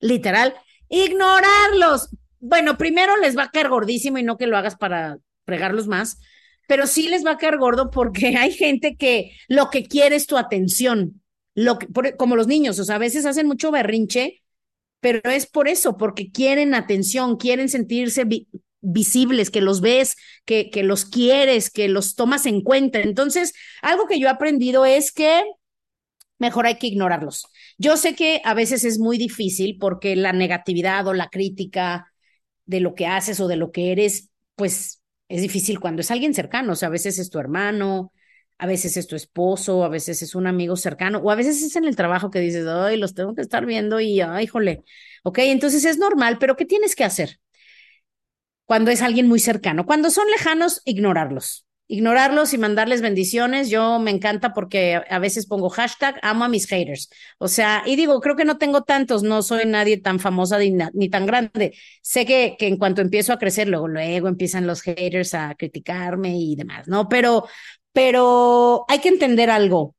Literal, 0.00 0.54
ignorarlos. 0.88 2.10
Bueno, 2.38 2.76
primero 2.78 3.16
les 3.18 3.36
va 3.36 3.44
a 3.44 3.50
caer 3.50 3.68
gordísimo 3.68 4.18
y 4.18 4.22
no 4.22 4.36
que 4.36 4.46
lo 4.46 4.56
hagas 4.56 4.76
para 4.76 5.18
fregarlos 5.46 5.86
más, 5.86 6.18
pero 6.66 6.86
sí 6.86 7.08
les 7.08 7.24
va 7.24 7.32
a 7.32 7.38
caer 7.38 7.58
gordo 7.58 7.90
porque 7.90 8.28
hay 8.38 8.52
gente 8.52 8.96
que 8.96 9.32
lo 9.48 9.70
que 9.70 9.84
quiere 9.84 10.16
es 10.16 10.26
tu 10.26 10.38
atención, 10.38 11.22
lo 11.54 11.78
que, 11.78 11.86
como 12.16 12.36
los 12.36 12.46
niños, 12.46 12.78
o 12.78 12.84
sea, 12.84 12.96
a 12.96 12.98
veces 12.98 13.26
hacen 13.26 13.46
mucho 13.46 13.70
berrinche 13.70 14.40
pero 15.00 15.30
es 15.30 15.46
por 15.46 15.66
eso, 15.68 15.96
porque 15.96 16.30
quieren 16.30 16.74
atención, 16.74 17.36
quieren 17.36 17.68
sentirse 17.68 18.26
visibles, 18.82 19.50
que 19.50 19.60
los 19.60 19.80
ves, 19.80 20.16
que, 20.44 20.70
que 20.70 20.82
los 20.82 21.04
quieres, 21.06 21.70
que 21.70 21.88
los 21.88 22.14
tomas 22.14 22.46
en 22.46 22.62
cuenta. 22.62 23.00
Entonces, 23.00 23.54
algo 23.82 24.06
que 24.06 24.18
yo 24.18 24.28
he 24.28 24.30
aprendido 24.30 24.84
es 24.84 25.10
que 25.12 25.42
mejor 26.40 26.66
hay 26.66 26.76
que 26.76 26.88
ignorarlos. 26.88 27.46
Yo 27.78 27.96
sé 27.96 28.16
que 28.16 28.42
a 28.44 28.54
veces 28.54 28.84
es 28.84 28.98
muy 28.98 29.18
difícil 29.18 29.78
porque 29.78 30.16
la 30.16 30.32
negatividad 30.32 31.06
o 31.06 31.14
la 31.14 31.28
crítica 31.28 32.12
de 32.66 32.80
lo 32.80 32.94
que 32.94 33.06
haces 33.06 33.40
o 33.40 33.48
de 33.48 33.56
lo 33.56 33.72
que 33.72 33.92
eres, 33.92 34.30
pues 34.56 35.02
es 35.28 35.42
difícil 35.42 35.80
cuando 35.80 36.00
es 36.00 36.10
alguien 36.10 36.34
cercano, 36.34 36.72
o 36.72 36.76
sea, 36.76 36.88
a 36.88 36.90
veces 36.90 37.18
es 37.18 37.30
tu 37.30 37.38
hermano, 37.38 38.12
a 38.58 38.66
veces 38.66 38.96
es 38.96 39.06
tu 39.06 39.16
esposo, 39.16 39.84
a 39.84 39.88
veces 39.88 40.22
es 40.22 40.34
un 40.34 40.46
amigo 40.46 40.76
cercano, 40.76 41.18
o 41.18 41.30
a 41.30 41.34
veces 41.34 41.62
es 41.62 41.76
en 41.76 41.84
el 41.84 41.96
trabajo 41.96 42.30
que 42.30 42.40
dices, 42.40 42.66
ay, 42.66 42.96
los 42.96 43.14
tengo 43.14 43.34
que 43.34 43.42
estar 43.42 43.64
viendo 43.66 44.00
y, 44.00 44.20
ay, 44.20 44.46
jole, 44.46 44.84
ok, 45.22 45.38
entonces 45.40 45.84
es 45.84 45.98
normal, 45.98 46.38
pero 46.38 46.56
¿qué 46.56 46.66
tienes 46.66 46.96
que 46.96 47.04
hacer? 47.04 47.40
Cuando 48.64 48.90
es 48.90 49.02
alguien 49.02 49.28
muy 49.28 49.40
cercano, 49.40 49.84
cuando 49.86 50.10
son 50.10 50.28
lejanos, 50.30 50.82
ignorarlos, 50.84 51.66
ignorarlos 51.90 52.54
y 52.54 52.58
mandarles 52.58 53.02
bendiciones. 53.02 53.68
Yo 53.68 53.98
me 53.98 54.12
encanta 54.12 54.54
porque 54.54 55.00
a 55.10 55.18
veces 55.18 55.46
pongo 55.46 55.68
hashtag 55.68 56.20
amo 56.22 56.44
a 56.44 56.48
mis 56.48 56.66
haters. 56.68 57.10
O 57.38 57.48
sea, 57.48 57.82
y 57.84 57.96
digo, 57.96 58.20
creo 58.20 58.36
que 58.36 58.44
no 58.44 58.58
tengo 58.58 58.82
tantos, 58.84 59.24
no 59.24 59.42
soy 59.42 59.66
nadie 59.66 59.96
tan 59.96 60.20
famosa 60.20 60.58
ni, 60.58 61.10
tan 61.10 61.26
grande. 61.26 61.74
Sé 62.00 62.24
que, 62.26 62.54
que 62.58 62.68
en 62.68 62.76
cuanto 62.76 63.02
empiezo 63.02 63.32
a 63.32 63.38
crecer, 63.38 63.68
luego, 63.68 63.88
luego 63.88 64.28
empiezan 64.28 64.68
los 64.68 64.82
haters 64.82 65.34
a 65.34 65.56
criticarme 65.56 66.38
y 66.38 66.54
demás, 66.54 66.86
¿no? 66.86 67.08
Pero, 67.08 67.48
pero 67.92 68.84
hay 68.88 69.00
que 69.00 69.08
entender 69.08 69.50
algo. 69.50 69.96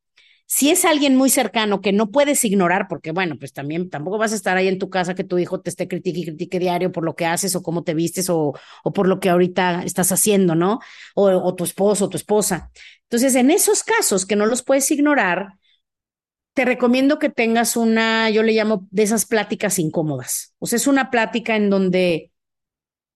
Si 0.54 0.70
es 0.70 0.84
alguien 0.84 1.16
muy 1.16 1.30
cercano 1.30 1.80
que 1.80 1.94
no 1.94 2.12
puedes 2.12 2.44
ignorar, 2.44 2.88
porque 2.90 3.14
bueno, 3.14 3.38
pues 3.40 3.54
también 3.54 3.90
tampoco 3.90 4.18
vas 4.18 4.34
a 4.34 4.36
estar 4.36 4.58
ahí 4.58 4.68
en 4.68 4.80
tu 4.80 4.90
casa 4.90 5.16
que 5.16 5.24
tu 5.24 5.38
hijo 5.38 5.62
te 5.62 5.70
esté 5.70 5.88
critique 5.88 6.20
y 6.20 6.26
critique 6.26 6.60
diario 6.60 6.92
por 6.92 7.06
lo 7.06 7.16
que 7.16 7.26
haces 7.26 7.56
o 7.56 7.64
cómo 7.64 7.86
te 7.86 7.94
vistes 7.94 8.30
o, 8.30 8.54
o 8.84 8.92
por 8.92 9.08
lo 9.08 9.22
que 9.22 9.30
ahorita 9.30 9.84
estás 9.86 10.12
haciendo, 10.12 10.54
¿no? 10.54 10.82
O, 11.16 11.56
tu 11.56 11.64
esposo 11.64 12.04
o 12.04 12.10
tu 12.10 12.18
esposa. 12.18 12.70
Entonces, 13.04 13.36
en 13.36 13.50
esos 13.50 13.82
casos 13.84 14.26
que 14.26 14.36
no 14.36 14.46
los 14.46 14.62
puedes 14.62 14.92
ignorar, 14.92 15.54
te 16.54 16.66
recomiendo 16.66 17.18
que 17.18 17.30
tengas 17.30 17.78
una, 17.78 18.30
yo 18.30 18.44
le 18.44 18.52
llamo 18.52 18.86
de 18.92 19.04
esas 19.04 19.26
pláticas 19.26 19.80
incómodas. 19.80 20.54
O 20.60 20.68
sea, 20.68 20.76
es 20.76 20.86
una 20.86 21.12
plática 21.12 21.56
en 21.56 21.70
donde 21.70 22.32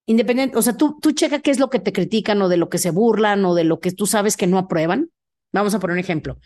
Independiente, 0.07 0.55
o 0.55 0.61
sea, 0.61 0.77
tú, 0.77 0.99
tú 1.01 1.13
qué 1.15 1.51
es 1.51 1.59
lo 1.59 1.69
que 1.71 1.79
te 1.79 1.91
critican 1.91 2.39
o 2.41 2.47
de 2.47 2.57
lo 2.57 2.69
que 2.69 2.77
se 2.77 2.91
burlan 2.91 3.43
o 3.43 3.55
de 3.55 3.63
lo 3.63 3.79
que 3.79 3.91
tú 3.91 4.05
sabes 4.05 4.37
que 4.37 4.45
no 4.45 4.59
aprueban. 4.59 5.09
Vamos 5.55 5.73
a 5.73 5.79
poner 5.79 5.93
un 5.93 5.99
ejemplo. 5.99 6.37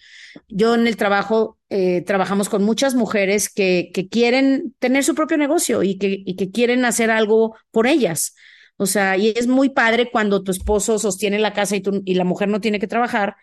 Yo 0.48 0.76
en 0.76 0.88
el 0.88 0.98
trabajo 0.98 1.58
eh, 1.70 2.02
trabajamos 2.02 2.48
con 2.48 2.64
muchas 2.64 2.96
mujeres 2.96 3.50
que, 3.50 3.92
que 3.94 4.08
quieren 4.08 4.76
tener 4.80 5.04
su 5.04 5.16
propio 5.16 5.38
negocio 5.38 5.84
y 5.84 5.98
que, 5.98 6.22
y 6.26 6.36
que 6.36 6.52
quieren 6.52 6.86
hacer 6.86 7.12
algo 7.12 7.56
por 7.72 7.88
ellas. 7.88 8.36
O 8.78 8.86
sea, 8.86 9.18
y 9.18 9.30
es 9.30 9.48
muy 9.48 9.70
padre 9.70 10.10
cuando 10.12 10.44
tu 10.44 10.52
esposo 10.52 11.00
sostiene 11.00 11.40
la 11.40 11.54
casa 11.54 11.76
y, 11.76 11.82
tú, 11.82 12.02
y 12.06 12.14
la 12.14 12.24
mujer 12.24 12.50
no 12.50 12.62
tiene 12.62 12.80
que 12.80 12.88
trabajar 12.88 13.36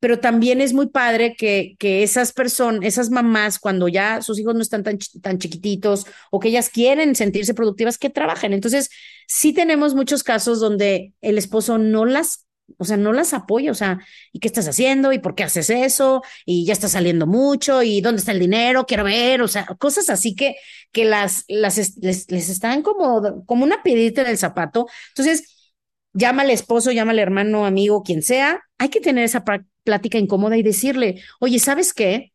pero 0.00 0.18
también 0.18 0.62
es 0.62 0.72
muy 0.72 0.88
padre 0.88 1.36
que, 1.36 1.76
que 1.78 2.02
esas 2.02 2.32
personas, 2.32 2.80
esas 2.84 3.10
mamás, 3.10 3.58
cuando 3.58 3.86
ya 3.86 4.22
sus 4.22 4.38
hijos 4.38 4.54
no 4.54 4.62
están 4.62 4.82
tan, 4.82 4.98
tan 5.20 5.38
chiquititos 5.38 6.06
o 6.30 6.40
que 6.40 6.48
ellas 6.48 6.70
quieren 6.70 7.14
sentirse 7.14 7.52
productivas, 7.52 7.98
que 7.98 8.08
trabajen. 8.08 8.54
Entonces, 8.54 8.88
sí 9.28 9.52
tenemos 9.52 9.94
muchos 9.94 10.22
casos 10.22 10.58
donde 10.58 11.12
el 11.20 11.36
esposo 11.36 11.76
no 11.76 12.06
las 12.06 12.46
o 12.78 12.84
sea, 12.84 12.96
no 12.96 13.12
las 13.12 13.34
apoya, 13.34 13.70
o 13.70 13.74
sea, 13.74 13.98
¿y 14.32 14.40
qué 14.40 14.48
estás 14.48 14.68
haciendo? 14.68 15.12
¿Y 15.12 15.18
por 15.18 15.34
qué 15.34 15.44
haces 15.44 15.70
eso? 15.70 16.22
Y 16.44 16.64
ya 16.66 16.72
está 16.72 16.88
saliendo 16.88 17.26
mucho, 17.26 17.82
¿y 17.82 18.00
dónde 18.00 18.20
está 18.20 18.32
el 18.32 18.40
dinero? 18.40 18.86
Quiero 18.86 19.04
ver, 19.04 19.42
o 19.42 19.48
sea, 19.48 19.66
cosas 19.78 20.10
así 20.10 20.34
que, 20.34 20.56
que 20.92 21.04
las, 21.04 21.44
las 21.48 21.96
les, 21.98 22.28
están 22.30 22.82
como, 22.82 23.44
como 23.46 23.64
una 23.64 23.82
piedrita 23.82 24.22
en 24.22 24.28
el 24.28 24.38
zapato. 24.38 24.86
Entonces, 25.10 25.72
llama 26.12 26.42
al 26.42 26.50
esposo, 26.50 26.92
llama 26.92 27.12
al 27.12 27.18
hermano, 27.18 27.66
amigo, 27.66 28.02
quien 28.02 28.22
sea, 28.22 28.62
hay 28.78 28.88
que 28.88 29.00
tener 29.00 29.24
esa 29.24 29.44
plática 29.84 30.18
incómoda 30.18 30.56
y 30.56 30.62
decirle, 30.62 31.22
oye, 31.40 31.58
¿sabes 31.58 31.94
qué? 31.94 32.32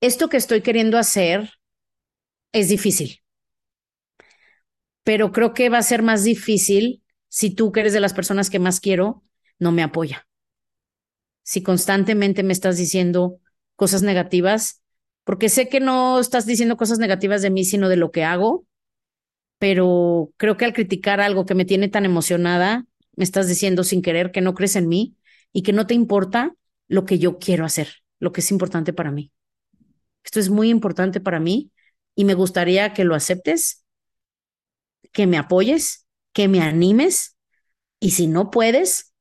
Esto 0.00 0.28
que 0.28 0.36
estoy 0.36 0.60
queriendo 0.62 0.98
hacer 0.98 1.50
es 2.52 2.68
difícil, 2.68 3.20
pero 5.04 5.32
creo 5.32 5.54
que 5.54 5.68
va 5.70 5.78
a 5.78 5.82
ser 5.82 6.02
más 6.02 6.24
difícil 6.24 7.02
si 7.28 7.50
tú, 7.50 7.72
que 7.72 7.80
eres 7.80 7.92
de 7.92 8.00
las 8.00 8.14
personas 8.14 8.50
que 8.50 8.58
más 8.58 8.80
quiero, 8.80 9.22
no 9.58 9.72
me 9.72 9.82
apoya. 9.82 10.26
Si 11.42 11.62
constantemente 11.62 12.42
me 12.42 12.52
estás 12.52 12.76
diciendo 12.76 13.40
cosas 13.76 14.02
negativas, 14.02 14.82
porque 15.24 15.48
sé 15.48 15.68
que 15.68 15.80
no 15.80 16.18
estás 16.20 16.46
diciendo 16.46 16.76
cosas 16.76 16.98
negativas 16.98 17.42
de 17.42 17.50
mí, 17.50 17.64
sino 17.64 17.88
de 17.88 17.96
lo 17.96 18.10
que 18.10 18.24
hago, 18.24 18.66
pero 19.58 20.30
creo 20.36 20.56
que 20.56 20.64
al 20.64 20.72
criticar 20.72 21.20
algo 21.20 21.46
que 21.46 21.54
me 21.54 21.64
tiene 21.64 21.88
tan 21.88 22.04
emocionada, 22.04 22.86
me 23.16 23.24
estás 23.24 23.48
diciendo 23.48 23.84
sin 23.84 24.02
querer 24.02 24.30
que 24.30 24.40
no 24.40 24.54
crees 24.54 24.76
en 24.76 24.88
mí 24.88 25.16
y 25.52 25.62
que 25.62 25.72
no 25.72 25.86
te 25.86 25.94
importa 25.94 26.54
lo 26.86 27.04
que 27.04 27.18
yo 27.18 27.38
quiero 27.38 27.64
hacer, 27.64 27.88
lo 28.20 28.32
que 28.32 28.40
es 28.40 28.50
importante 28.50 28.92
para 28.92 29.10
mí. 29.10 29.32
Esto 30.24 30.40
es 30.40 30.50
muy 30.50 30.70
importante 30.70 31.20
para 31.20 31.40
mí 31.40 31.70
y 32.14 32.24
me 32.24 32.34
gustaría 32.34 32.92
que 32.92 33.04
lo 33.04 33.14
aceptes, 33.14 33.84
que 35.12 35.26
me 35.26 35.38
apoyes, 35.38 36.06
que 36.38 36.46
me 36.46 36.60
animes 36.62 37.36
y 38.00 38.12
si 38.12 38.28
no 38.28 38.52
puedes, 38.52 39.12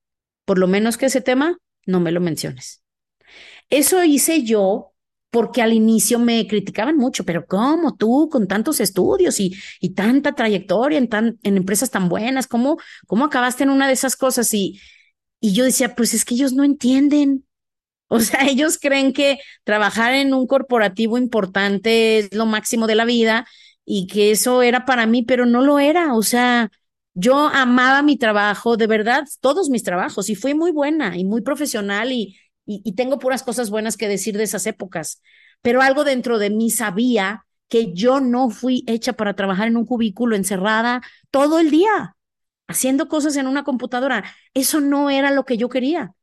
por 0.46 0.60
lo 0.60 0.68
menos 0.68 0.98
que 0.98 1.08
ese 1.08 1.20
tema 1.22 1.58
no 1.88 2.00
me 2.00 2.12
lo 2.12 2.22
menciones. 2.22 2.84
Eso 3.72 4.04
hice 4.04 4.44
yo 4.44 4.94
porque 5.32 5.64
al 5.64 5.74
inicio 5.74 6.20
me 6.20 6.48
criticaban 6.48 6.98
mucho, 6.98 7.26
pero 7.26 7.48
¿cómo 7.48 7.96
tú 7.98 8.30
con 8.32 8.48
tantos 8.48 8.80
estudios 8.80 9.40
y, 9.40 9.56
y 9.82 9.96
tanta 9.96 10.34
trayectoria 10.36 11.00
en, 11.00 11.10
tan, 11.10 11.40
en 11.44 11.58
empresas 11.58 11.92
tan 11.92 12.10
buenas, 12.10 12.48
¿cómo, 12.48 12.78
cómo 13.08 13.26
acabaste 13.26 13.64
en 13.64 13.72
una 13.72 13.88
de 13.88 13.94
esas 13.94 14.16
cosas? 14.16 14.54
Y, 14.54 14.80
y 15.42 15.54
yo 15.54 15.66
decía, 15.66 15.96
pues 15.96 16.14
es 16.14 16.26
que 16.26 16.36
ellos 16.36 16.54
no 16.54 16.64
entienden. 16.64 17.46
O 18.10 18.20
sea, 18.22 18.46
ellos 18.48 18.78
creen 18.80 19.14
que 19.14 19.40
trabajar 19.64 20.14
en 20.14 20.34
un 20.34 20.48
corporativo 20.48 21.18
importante 21.18 22.20
es 22.20 22.34
lo 22.34 22.46
máximo 22.46 22.88
de 22.88 22.96
la 22.96 23.06
vida 23.06 23.48
y 23.86 24.08
que 24.08 24.32
eso 24.32 24.62
era 24.62 24.86
para 24.86 25.06
mí, 25.08 25.24
pero 25.24 25.46
no 25.46 25.62
lo 25.62 25.80
era. 25.80 26.14
O 26.16 26.24
sea, 26.24 26.72
yo 27.20 27.48
amaba 27.48 28.04
mi 28.04 28.16
trabajo, 28.16 28.78
de 28.78 28.86
verdad, 28.86 29.26
todos 29.42 29.72
mis 29.72 29.82
trabajos 29.82 30.30
y 30.30 30.36
fui 30.36 30.54
muy 30.54 30.72
buena 30.72 31.18
y 31.18 31.26
muy 31.26 31.42
profesional 31.42 32.12
y, 32.12 32.38
y, 32.68 32.94
tengo 32.94 33.18
puras 33.18 33.42
cosas 33.42 33.72
buenas 33.72 33.98
que 33.98 34.08
decir 34.08 34.38
de 34.38 34.44
esas 34.44 34.68
épocas, 34.68 35.24
pero 35.64 35.82
algo 35.82 36.04
dentro 36.04 36.38
de 36.38 36.52
mí 36.52 36.70
sabía 36.70 37.48
que 37.70 37.92
yo 37.94 38.20
no 38.20 38.52
fui 38.52 38.84
hecha 38.86 39.14
para 39.14 39.34
trabajar 39.36 39.68
en 39.68 39.78
un 39.78 39.86
cubículo 39.88 40.36
encerrada 40.36 41.02
todo 41.32 41.58
el 41.58 41.72
día, 41.72 42.16
haciendo 42.68 43.08
cosas 43.08 43.36
en 43.36 43.48
una 43.48 43.64
computadora. 43.64 44.24
Eso 44.54 44.80
no 44.80 45.10
era 45.10 45.32
lo 45.32 45.44
que 45.44 45.58
yo 45.58 45.70
quería. 45.70 46.14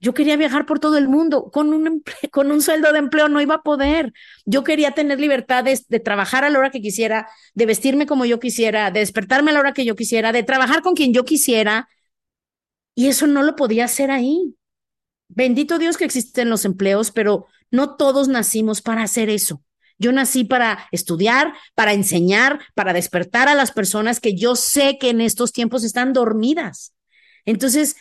Yo 0.00 0.14
quería 0.14 0.36
viajar 0.36 0.64
por 0.64 0.78
todo 0.78 0.96
el 0.96 1.08
mundo. 1.08 1.50
Con 1.50 1.72
un, 1.72 2.02
con 2.30 2.52
un 2.52 2.62
sueldo 2.62 2.92
de 2.92 2.98
empleo 3.00 3.28
no 3.28 3.40
iba 3.40 3.56
a 3.56 3.62
poder. 3.62 4.12
Yo 4.44 4.64
quería 4.64 4.92
tener 4.92 5.20
libertad 5.20 5.64
de, 5.64 5.80
de, 5.88 6.00
trabajar 6.00 6.44
a 6.44 6.50
la 6.50 6.58
hora 6.58 6.70
que 6.70 6.80
quisiera, 6.80 7.28
de 7.54 7.66
vestirme 7.66 8.06
como 8.06 8.24
yo 8.24 8.38
quisiera, 8.38 8.90
de 8.90 9.00
despertarme 9.00 9.50
a 9.50 9.54
la 9.54 9.60
hora 9.60 9.72
que 9.72 9.84
yo 9.84 9.96
quisiera, 9.96 10.32
de 10.32 10.42
trabajar 10.42 10.82
con 10.82 10.94
quien 10.94 11.12
yo 11.12 11.24
quisiera. 11.24 11.88
Y 12.94 13.08
eso 13.08 13.26
no 13.26 13.42
lo 13.42 13.56
podía 13.56 13.84
hacer 13.84 14.10
ahí. 14.10 14.54
Bendito 15.28 15.78
Dios 15.78 15.96
que 15.96 16.04
existen 16.04 16.50
los 16.50 16.64
empleos, 16.64 17.10
pero 17.10 17.46
no 17.70 17.96
todos 17.96 18.28
nacimos 18.28 18.82
para 18.82 19.02
hacer 19.02 19.30
eso. 19.30 19.62
Yo 19.98 20.12
nací 20.12 20.44
para 20.44 20.86
estudiar, 20.92 21.54
para 21.74 21.92
enseñar, 21.92 22.60
para 22.74 22.92
despertar 22.92 23.48
a 23.48 23.54
las 23.54 23.72
personas 23.72 24.20
que 24.20 24.34
yo 24.34 24.54
sé 24.54 24.96
que 24.98 25.10
en 25.10 25.20
estos 25.20 25.52
tiempos 25.52 25.82
están 25.84 26.12
dormidas. 26.12 26.94
Entonces, 27.44 27.96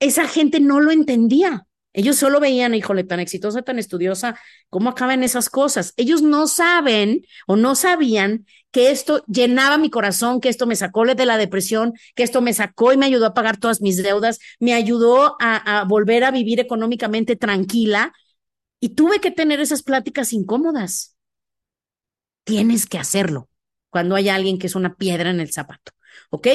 esa 0.00 0.28
gente 0.28 0.60
no 0.60 0.80
lo 0.80 0.90
entendía. 0.90 1.66
Ellos 1.92 2.16
solo 2.16 2.40
veían, 2.40 2.74
híjole, 2.74 3.04
tan 3.04 3.20
exitosa, 3.20 3.62
tan 3.62 3.78
estudiosa, 3.78 4.36
cómo 4.68 4.90
acaban 4.90 5.22
esas 5.22 5.48
cosas. 5.48 5.94
Ellos 5.96 6.22
no 6.22 6.48
saben 6.48 7.22
o 7.46 7.54
no 7.54 7.76
sabían 7.76 8.46
que 8.72 8.90
esto 8.90 9.24
llenaba 9.28 9.78
mi 9.78 9.90
corazón, 9.90 10.40
que 10.40 10.48
esto 10.48 10.66
me 10.66 10.74
sacó 10.74 11.04
de 11.04 11.26
la 11.26 11.38
depresión, 11.38 11.92
que 12.16 12.24
esto 12.24 12.42
me 12.42 12.52
sacó 12.52 12.92
y 12.92 12.96
me 12.96 13.06
ayudó 13.06 13.26
a 13.26 13.34
pagar 13.34 13.58
todas 13.58 13.80
mis 13.80 14.02
deudas, 14.02 14.40
me 14.58 14.74
ayudó 14.74 15.36
a, 15.40 15.80
a 15.80 15.84
volver 15.84 16.24
a 16.24 16.32
vivir 16.32 16.58
económicamente 16.58 17.36
tranquila. 17.36 18.12
Y 18.80 18.90
tuve 18.90 19.20
que 19.20 19.30
tener 19.30 19.60
esas 19.60 19.84
pláticas 19.84 20.32
incómodas. 20.32 21.16
Tienes 22.42 22.86
que 22.86 22.98
hacerlo 22.98 23.48
cuando 23.88 24.16
hay 24.16 24.28
alguien 24.28 24.58
que 24.58 24.66
es 24.66 24.74
una 24.74 24.96
piedra 24.96 25.30
en 25.30 25.38
el 25.38 25.52
zapato. 25.52 25.92
¿Ok? 26.30 26.48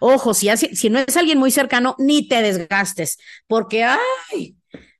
Ojo, 0.00 0.34
si, 0.34 0.48
si 0.56 0.90
no 0.90 0.98
es 0.98 1.16
alguien 1.16 1.38
muy 1.38 1.50
cercano, 1.50 1.94
ni 1.98 2.28
te 2.28 2.42
desgastes, 2.42 3.18
porque, 3.46 3.84
ay, 3.84 4.56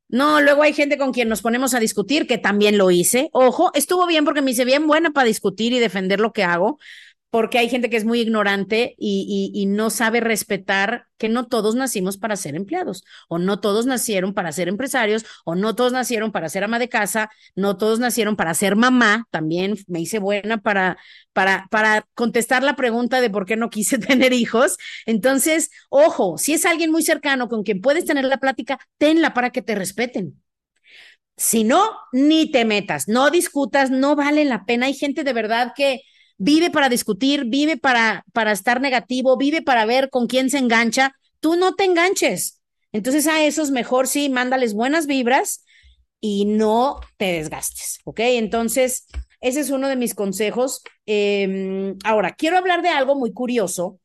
no, 0.09 0.41
luego 0.41 0.63
hay 0.63 0.73
gente 0.73 0.99
con 0.99 1.13
quien 1.13 1.29
nos 1.29 1.43
ponemos 1.43 1.75
a 1.75 1.81
discutir, 1.81 2.27
que 2.27 2.39
también 2.39 2.79
lo 2.79 2.91
hice. 2.91 3.29
Ojo, 3.33 3.71
estuvo 3.75 4.07
bien 4.07 4.25
porque 4.25 4.43
me 4.43 4.53
hice 4.53 4.65
bien 4.65 4.87
buena 4.87 5.11
para 5.11 5.27
discutir 5.27 5.73
y 5.73 5.81
defender 5.81 6.21
lo 6.21 6.33
que 6.33 6.45
hago, 6.45 6.79
porque 7.31 7.59
hay 7.59 7.69
gente 7.69 7.91
que 7.91 7.97
es 7.97 8.05
muy 8.05 8.21
ignorante 8.21 8.95
y, 8.99 9.67
no 9.69 9.91
sabe 9.91 10.21
respetar 10.21 11.07
que 11.19 11.29
no 11.29 11.47
todos 11.47 11.75
nacimos 11.75 12.19
para 12.19 12.37
ser 12.37 12.55
empleados, 12.55 13.05
o 13.29 13.39
no 13.39 13.61
todos 13.61 13.85
nacieron 13.85 14.33
para 14.33 14.53
ser 14.53 14.69
empresarios, 14.69 15.25
o 15.45 15.55
no 15.55 15.75
todos 15.75 15.93
nacieron 15.93 16.33
para 16.33 16.49
ser 16.49 16.65
ama 16.65 16.79
de 16.79 16.89
casa, 16.89 17.31
no 17.55 17.77
todos 17.77 17.99
nacieron 17.99 18.37
para 18.37 18.55
ser 18.55 18.77
mamá. 18.77 19.27
También 19.31 19.77
me 19.89 20.01
hice 20.01 20.19
buena 20.19 20.59
para, 20.59 20.99
para, 21.33 21.67
para 21.71 22.07
contestar 22.15 22.63
la 22.63 22.77
pregunta 22.77 23.21
de 23.21 23.31
por 23.31 23.45
qué 23.45 23.57
no 23.57 23.71
quise 23.71 23.99
tener 23.99 24.33
hijos. 24.33 24.77
Entonces, 25.05 25.71
ojo, 25.91 26.39
si 26.39 26.55
es 26.55 26.65
alguien 26.65 26.91
muy 26.93 27.03
cercano 27.03 27.49
con 27.49 27.65
quien 27.65 27.81
puedes 27.81 28.05
tener 28.05 28.25
la 28.25 28.39
plática, 28.39 28.79
tenla 28.99 29.35
para 29.35 29.51
que 29.51 29.63
te 29.63 29.75
respeten. 29.75 30.43
Si 31.37 31.65
no, 31.65 31.91
ni 32.13 32.51
te 32.51 32.65
metas, 32.65 33.09
no 33.09 33.31
discutas, 33.31 33.91
no 33.91 34.17
vale 34.17 34.45
la 34.45 34.65
pena. 34.65 34.87
Hay 34.87 34.95
gente 34.95 35.23
de 35.23 35.33
verdad 35.35 35.73
que 35.77 36.01
vive 36.39 36.71
para 36.71 36.89
discutir, 36.89 37.45
vive 37.47 37.77
para, 37.77 38.25
para 38.33 38.53
estar 38.53 38.81
negativo, 38.81 39.37
vive 39.37 39.63
para 39.63 39.87
ver 39.87 40.11
con 40.11 40.27
quién 40.27 40.51
se 40.51 40.59
engancha. 40.59 41.15
Tú 41.41 41.57
no 41.57 41.75
te 41.75 41.85
enganches. 41.85 42.61
Entonces 42.93 43.27
a 43.27 43.45
esos 43.45 43.71
mejor 43.71 44.09
sí, 44.09 44.29
mándales 44.29 44.75
buenas 44.75 45.07
vibras 45.07 45.65
y 46.21 46.45
no 46.47 47.01
te 47.19 47.33
desgastes, 47.33 48.01
¿ok? 48.05 48.21
Entonces, 48.21 49.07
ese 49.41 49.61
es 49.61 49.71
uno 49.71 49.89
de 49.89 49.97
mis 49.97 50.15
consejos. 50.15 50.83
Eh, 51.05 51.95
ahora, 52.05 52.35
quiero 52.35 52.57
hablar 52.57 52.83
de 52.83 52.89
algo 52.89 53.15
muy 53.17 53.33
curioso 53.33 54.01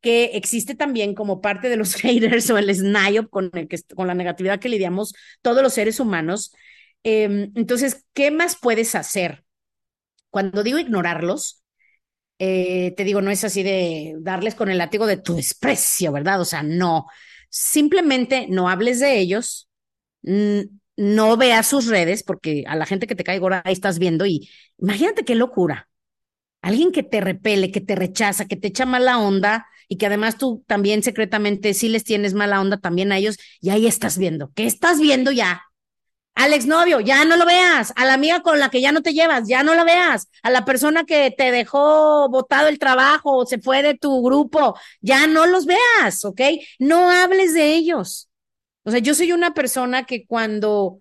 que 0.00 0.26
existe 0.34 0.74
también 0.74 1.14
como 1.14 1.40
parte 1.40 1.68
de 1.68 1.76
los 1.76 1.94
haters 2.00 2.48
o 2.50 2.58
el 2.58 2.74
SNIOP 2.74 3.28
con, 3.30 3.50
el 3.54 3.68
que, 3.68 3.78
con 3.94 4.06
la 4.06 4.14
negatividad 4.14 4.60
que 4.60 4.68
lidiamos 4.68 5.14
todos 5.42 5.62
los 5.62 5.74
seres 5.74 6.00
humanos. 6.00 6.52
Eh, 7.02 7.50
entonces, 7.54 8.04
¿qué 8.14 8.30
más 8.30 8.56
puedes 8.56 8.94
hacer? 8.94 9.44
Cuando 10.30 10.62
digo 10.62 10.78
ignorarlos, 10.78 11.62
eh, 12.38 12.94
te 12.96 13.04
digo, 13.04 13.22
no 13.22 13.30
es 13.30 13.44
así 13.44 13.62
de 13.62 14.16
darles 14.20 14.54
con 14.54 14.70
el 14.70 14.78
látigo 14.78 15.06
de 15.06 15.16
tu 15.18 15.34
desprecio, 15.36 16.12
¿verdad? 16.12 16.40
O 16.40 16.44
sea, 16.44 16.62
no. 16.62 17.06
Simplemente 17.48 18.46
no 18.48 18.68
hables 18.68 19.00
de 19.00 19.18
ellos, 19.18 19.68
no 20.96 21.36
veas 21.36 21.66
sus 21.66 21.86
redes, 21.86 22.22
porque 22.22 22.64
a 22.66 22.76
la 22.76 22.86
gente 22.86 23.06
que 23.06 23.14
te 23.14 23.24
cae 23.24 23.38
ahora 23.38 23.62
ahí 23.64 23.72
estás 23.72 23.98
viendo 23.98 24.26
y 24.26 24.48
imagínate 24.78 25.24
qué 25.24 25.34
locura. 25.34 25.88
Alguien 26.62 26.92
que 26.92 27.02
te 27.04 27.20
repele, 27.20 27.72
que 27.72 27.80
te 27.80 27.96
rechaza, 27.96 28.46
que 28.46 28.56
te 28.56 28.68
echa 28.68 28.86
mala 28.86 29.18
onda 29.18 29.66
y 29.88 29.98
que 29.98 30.06
además 30.06 30.38
tú 30.38 30.64
también 30.66 31.02
secretamente 31.02 31.74
sí 31.74 31.88
les 31.88 32.04
tienes 32.04 32.34
mala 32.34 32.60
onda 32.60 32.78
también 32.78 33.12
a 33.12 33.18
ellos 33.18 33.38
y 33.60 33.70
ahí 33.70 33.86
estás 33.86 34.18
viendo. 34.18 34.52
¿Qué 34.54 34.66
estás 34.66 35.00
viendo 35.00 35.32
ya? 35.32 35.62
Al 36.36 36.52
exnovio, 36.52 37.00
ya 37.00 37.24
no 37.24 37.36
lo 37.36 37.46
veas. 37.46 37.92
A 37.96 38.04
la 38.04 38.14
amiga 38.14 38.42
con 38.42 38.60
la 38.60 38.68
que 38.70 38.82
ya 38.82 38.92
no 38.92 39.02
te 39.02 39.14
llevas, 39.14 39.48
ya 39.48 39.62
no 39.62 39.74
la 39.74 39.84
veas. 39.84 40.28
A 40.42 40.50
la 40.50 40.66
persona 40.66 41.04
que 41.04 41.30
te 41.36 41.50
dejó 41.50 42.28
botado 42.28 42.68
el 42.68 42.78
trabajo 42.78 43.38
o 43.38 43.46
se 43.46 43.58
fue 43.58 43.82
de 43.82 43.94
tu 43.96 44.22
grupo, 44.22 44.78
ya 45.00 45.26
no 45.26 45.46
los 45.46 45.66
veas, 45.66 46.24
¿ok? 46.26 46.40
No 46.78 47.10
hables 47.10 47.54
de 47.54 47.74
ellos. 47.74 48.28
O 48.84 48.90
sea, 48.90 49.00
yo 49.00 49.14
soy 49.14 49.32
una 49.32 49.54
persona 49.54 50.04
que 50.04 50.26
cuando 50.26 51.00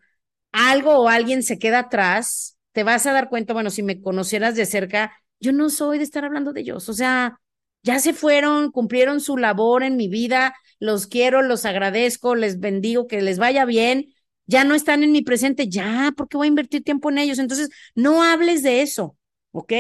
algo 0.54 1.00
o 1.02 1.10
alguien 1.10 1.44
se 1.44 1.60
queda 1.60 1.80
atrás, 1.80 2.58
te 2.72 2.84
vas 2.84 3.06
a 3.06 3.14
dar 3.14 3.30
cuenta, 3.30 3.54
bueno, 3.54 3.70
si 3.72 3.84
me 3.84 4.02
conocieras 4.02 4.56
de 4.56 4.66
cerca, 4.66 5.14
yo 5.42 5.52
no 5.52 5.70
soy 5.70 5.98
de 5.98 6.06
estar 6.06 6.26
hablando 6.26 6.54
de 6.54 6.62
ellos. 6.62 6.90
O 6.90 6.94
sea, 6.94 7.40
ya 7.84 8.00
se 8.00 8.14
fueron, 8.14 8.72
cumplieron 8.72 9.20
su 9.22 9.38
labor 9.38 9.84
en 9.84 9.98
mi 9.98 10.08
vida, 10.08 10.56
los 10.80 11.08
quiero, 11.08 11.42
los 11.42 11.66
agradezco, 11.66 12.36
les 12.36 12.60
bendigo, 12.62 13.08
que 13.08 13.22
les 13.22 13.38
vaya 13.38 13.66
bien 13.66 14.15
ya 14.48 14.64
no 14.64 14.76
están 14.76 15.04
en 15.04 15.12
mi 15.12 15.22
presente, 15.22 15.68
ya, 15.70 16.14
¿por 16.16 16.28
qué 16.28 16.38
voy 16.38 16.48
a 16.48 16.50
invertir 16.50 16.84
tiempo 16.84 17.10
en 17.10 17.18
ellos? 17.20 17.40
Entonces, 17.40 17.70
no 17.96 18.24
hables 18.24 18.64
de 18.64 18.82
eso, 18.82 19.18
¿ok? 19.52 19.74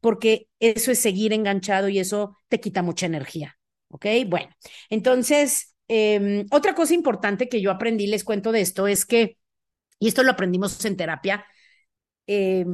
Porque 0.00 0.48
eso 0.60 0.90
es 0.92 0.98
seguir 0.98 1.32
enganchado 1.32 1.88
y 1.88 1.98
eso 1.98 2.36
te 2.48 2.60
quita 2.60 2.82
mucha 2.82 3.06
energía, 3.06 3.56
¿ok? 3.88 4.06
Bueno, 4.26 4.50
entonces, 4.90 5.74
eh, 5.88 6.44
otra 6.50 6.74
cosa 6.74 6.94
importante 6.94 7.48
que 7.48 7.60
yo 7.60 7.70
aprendí, 7.70 8.06
les 8.06 8.24
cuento 8.24 8.52
de 8.52 8.60
esto, 8.60 8.86
es 8.86 9.04
que, 9.04 9.38
y 9.98 10.08
esto 10.08 10.22
lo 10.22 10.32
aprendimos 10.32 10.84
en 10.84 10.96
terapia, 10.96 11.46
eh, 12.26 12.64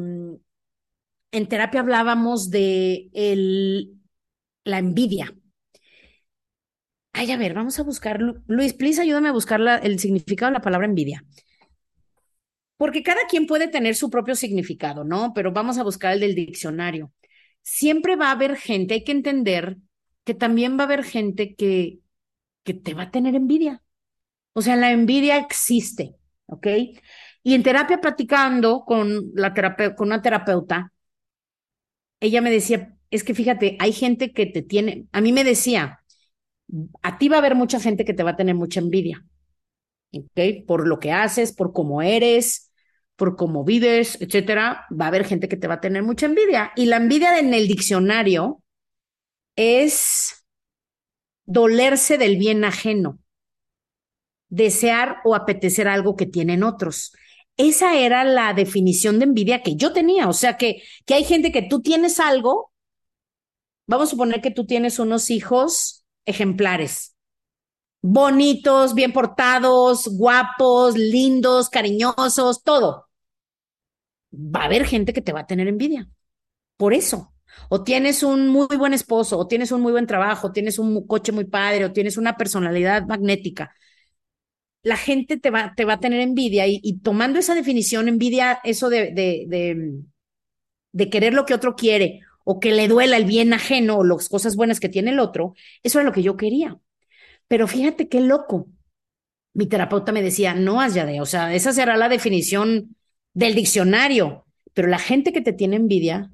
en 1.32 1.48
terapia 1.48 1.80
hablábamos 1.80 2.50
de 2.50 3.10
el, 3.14 3.94
la 4.64 4.78
envidia. 4.78 5.34
Ay, 7.12 7.30
a 7.32 7.36
ver, 7.36 7.54
vamos 7.54 7.78
a 7.78 7.82
buscar. 7.84 8.18
Luis, 8.46 8.72
please, 8.74 9.00
ayúdame 9.00 9.28
a 9.28 9.32
buscar 9.32 9.60
el 9.82 9.98
significado 10.00 10.50
de 10.50 10.54
la 10.58 10.62
palabra 10.62 10.86
envidia. 10.86 11.24
Porque 12.76 13.02
cada 13.02 13.20
quien 13.28 13.46
puede 13.46 13.68
tener 13.68 13.94
su 13.94 14.10
propio 14.10 14.34
significado, 14.34 15.04
¿no? 15.04 15.32
Pero 15.34 15.52
vamos 15.52 15.78
a 15.78 15.82
buscar 15.84 16.14
el 16.14 16.20
del 16.20 16.34
diccionario. 16.34 17.12
Siempre 17.62 18.16
va 18.16 18.28
a 18.28 18.32
haber 18.32 18.56
gente, 18.56 18.94
hay 18.94 19.04
que 19.04 19.12
entender 19.12 19.76
que 20.24 20.34
también 20.34 20.78
va 20.78 20.82
a 20.82 20.86
haber 20.86 21.04
gente 21.04 21.54
que, 21.54 21.98
que 22.64 22.74
te 22.74 22.94
va 22.94 23.04
a 23.04 23.10
tener 23.10 23.34
envidia. 23.36 23.82
O 24.54 24.62
sea, 24.62 24.76
la 24.76 24.92
envidia 24.92 25.38
existe, 25.38 26.16
¿ok? 26.46 26.66
Y 27.42 27.54
en 27.54 27.62
terapia 27.62 28.00
platicando 28.00 28.84
con, 28.86 29.32
la 29.34 29.54
con 29.96 30.08
una 30.08 30.22
terapeuta, 30.22 30.92
ella 32.20 32.40
me 32.40 32.50
decía, 32.50 32.96
es 33.10 33.24
que 33.24 33.34
fíjate, 33.34 33.76
hay 33.80 33.92
gente 33.92 34.32
que 34.32 34.46
te 34.46 34.62
tiene, 34.62 35.06
a 35.12 35.20
mí 35.20 35.32
me 35.32 35.44
decía, 35.44 35.99
a 37.02 37.18
ti 37.18 37.28
va 37.28 37.36
a 37.36 37.38
haber 37.40 37.54
mucha 37.54 37.80
gente 37.80 38.04
que 38.04 38.14
te 38.14 38.22
va 38.22 38.30
a 38.30 38.36
tener 38.36 38.54
mucha 38.54 38.80
envidia, 38.80 39.24
¿ok? 40.12 40.66
Por 40.66 40.86
lo 40.88 40.98
que 40.98 41.12
haces, 41.12 41.52
por 41.52 41.72
cómo 41.72 42.02
eres, 42.02 42.72
por 43.16 43.36
cómo 43.36 43.64
vives, 43.64 44.18
etcétera, 44.20 44.86
va 44.90 45.06
a 45.06 45.08
haber 45.08 45.24
gente 45.24 45.48
que 45.48 45.56
te 45.56 45.68
va 45.68 45.74
a 45.74 45.80
tener 45.80 46.02
mucha 46.02 46.26
envidia. 46.26 46.72
Y 46.76 46.86
la 46.86 46.96
envidia 46.96 47.38
en 47.38 47.52
el 47.54 47.68
diccionario 47.68 48.62
es 49.56 50.44
dolerse 51.44 52.16
del 52.16 52.38
bien 52.38 52.64
ajeno, 52.64 53.18
desear 54.48 55.18
o 55.24 55.34
apetecer 55.34 55.88
algo 55.88 56.16
que 56.16 56.26
tienen 56.26 56.62
otros. 56.62 57.12
Esa 57.56 57.96
era 57.98 58.24
la 58.24 58.54
definición 58.54 59.18
de 59.18 59.26
envidia 59.26 59.62
que 59.62 59.76
yo 59.76 59.92
tenía. 59.92 60.28
O 60.28 60.32
sea, 60.32 60.56
que, 60.56 60.82
que 61.04 61.14
hay 61.14 61.24
gente 61.24 61.52
que 61.52 61.62
tú 61.62 61.82
tienes 61.82 62.20
algo, 62.20 62.72
vamos 63.86 64.08
a 64.08 64.10
suponer 64.12 64.40
que 64.40 64.50
tú 64.50 64.64
tienes 64.66 64.98
unos 64.98 65.30
hijos 65.30 65.99
ejemplares. 66.26 67.16
Bonitos, 68.02 68.94
bien 68.94 69.12
portados, 69.12 70.08
guapos, 70.08 70.96
lindos, 70.96 71.68
cariñosos, 71.68 72.62
todo. 72.62 73.08
Va 74.32 74.62
a 74.62 74.64
haber 74.66 74.86
gente 74.86 75.12
que 75.12 75.22
te 75.22 75.32
va 75.32 75.40
a 75.40 75.46
tener 75.46 75.68
envidia. 75.68 76.08
Por 76.76 76.94
eso. 76.94 77.34
O 77.68 77.82
tienes 77.84 78.22
un 78.22 78.48
muy 78.48 78.76
buen 78.76 78.94
esposo, 78.94 79.38
o 79.38 79.46
tienes 79.46 79.72
un 79.72 79.80
muy 79.82 79.92
buen 79.92 80.06
trabajo, 80.06 80.52
tienes 80.52 80.78
un 80.78 81.06
coche 81.06 81.32
muy 81.32 81.44
padre, 81.46 81.84
o 81.84 81.92
tienes 81.92 82.16
una 82.16 82.36
personalidad 82.36 83.06
magnética. 83.06 83.74
La 84.82 84.96
gente 84.96 85.38
te 85.38 85.50
va, 85.50 85.74
te 85.76 85.84
va 85.84 85.94
a 85.94 86.00
tener 86.00 86.20
envidia 86.20 86.64
y, 86.66 87.00
tomando 87.00 87.38
esa 87.38 87.54
definición, 87.54 88.08
envidia, 88.08 88.60
eso 88.64 88.88
de, 88.88 89.12
de 90.92 91.10
querer 91.10 91.34
lo 91.34 91.44
que 91.44 91.54
otro 91.54 91.76
quiere 91.76 92.20
o 92.50 92.58
que 92.58 92.72
le 92.72 92.88
duela 92.88 93.16
el 93.16 93.26
bien 93.26 93.52
ajeno 93.52 93.98
o 93.98 94.04
las 94.04 94.28
cosas 94.28 94.56
buenas 94.56 94.80
que 94.80 94.88
tiene 94.88 95.12
el 95.12 95.20
otro, 95.20 95.54
eso 95.84 96.00
era 96.00 96.06
lo 96.08 96.12
que 96.12 96.24
yo 96.24 96.36
quería. 96.36 96.80
Pero 97.46 97.68
fíjate 97.68 98.08
qué 98.08 98.20
loco. 98.20 98.66
Mi 99.54 99.66
terapeuta 99.66 100.10
me 100.10 100.20
decía, 100.20 100.52
no, 100.54 100.80
de, 100.90 101.20
o 101.20 101.26
sea, 101.26 101.54
esa 101.54 101.72
será 101.72 101.96
la 101.96 102.08
definición 102.08 102.96
del 103.34 103.54
diccionario, 103.54 104.46
pero 104.74 104.88
la 104.88 104.98
gente 104.98 105.32
que 105.32 105.42
te 105.42 105.52
tiene 105.52 105.76
envidia, 105.76 106.32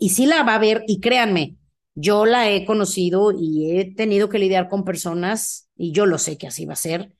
y 0.00 0.08
sí 0.08 0.26
la 0.26 0.42
va 0.42 0.56
a 0.56 0.58
ver, 0.58 0.82
y 0.88 0.98
créanme, 0.98 1.54
yo 1.94 2.26
la 2.26 2.50
he 2.50 2.64
conocido 2.64 3.30
y 3.30 3.78
he 3.78 3.94
tenido 3.94 4.28
que 4.28 4.40
lidiar 4.40 4.68
con 4.68 4.84
personas, 4.84 5.68
y 5.76 5.92
yo 5.92 6.04
lo 6.04 6.18
sé 6.18 6.36
que 6.36 6.48
así 6.48 6.66
va 6.66 6.72
a 6.72 6.76
ser, 6.76 7.14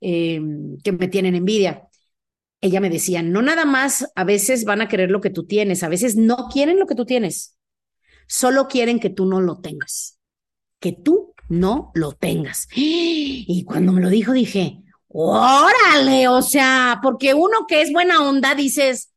eh, 0.00 0.40
que 0.84 0.92
me 0.92 1.08
tienen 1.08 1.34
envidia. 1.34 1.88
Ella 2.60 2.80
me 2.80 2.88
decía, 2.88 3.20
no 3.20 3.42
nada 3.42 3.64
más 3.64 4.06
a 4.14 4.22
veces 4.22 4.64
van 4.64 4.80
a 4.80 4.86
querer 4.86 5.10
lo 5.10 5.20
que 5.20 5.30
tú 5.30 5.44
tienes, 5.44 5.82
a 5.82 5.88
veces 5.88 6.14
no 6.14 6.48
quieren 6.52 6.78
lo 6.78 6.86
que 6.86 6.94
tú 6.94 7.04
tienes. 7.04 7.56
Solo 8.32 8.68
quieren 8.68 9.00
que 9.00 9.10
tú 9.10 9.26
no 9.26 9.40
lo 9.40 9.58
tengas, 9.58 10.20
que 10.78 10.92
tú 10.92 11.34
no 11.48 11.90
lo 11.94 12.12
tengas. 12.12 12.68
Y 12.72 13.64
cuando 13.64 13.90
me 13.90 14.00
lo 14.00 14.08
dijo 14.08 14.32
dije, 14.32 14.84
órale, 15.08 16.28
o 16.28 16.40
sea, 16.40 17.00
porque 17.02 17.34
uno 17.34 17.66
que 17.66 17.82
es 17.82 17.92
buena 17.92 18.22
onda 18.22 18.54
dices, 18.54 19.12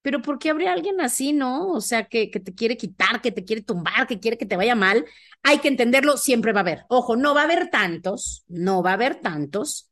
pero 0.00 0.22
¿por 0.22 0.38
qué 0.38 0.48
habría 0.48 0.72
alguien 0.72 0.98
así, 1.02 1.34
no? 1.34 1.72
O 1.72 1.82
sea, 1.82 2.04
que, 2.04 2.30
que 2.30 2.40
te 2.40 2.54
quiere 2.54 2.78
quitar, 2.78 3.20
que 3.20 3.32
te 3.32 3.44
quiere 3.44 3.60
tumbar, 3.60 4.06
que 4.06 4.18
quiere 4.18 4.38
que 4.38 4.46
te 4.46 4.56
vaya 4.56 4.74
mal. 4.74 5.04
Hay 5.42 5.58
que 5.58 5.68
entenderlo, 5.68 6.16
siempre 6.16 6.54
va 6.54 6.60
a 6.60 6.62
haber. 6.62 6.84
Ojo, 6.88 7.16
no 7.16 7.34
va 7.34 7.42
a 7.42 7.44
haber 7.44 7.68
tantos, 7.68 8.44
no 8.48 8.82
va 8.82 8.92
a 8.92 8.94
haber 8.94 9.16
tantos, 9.20 9.90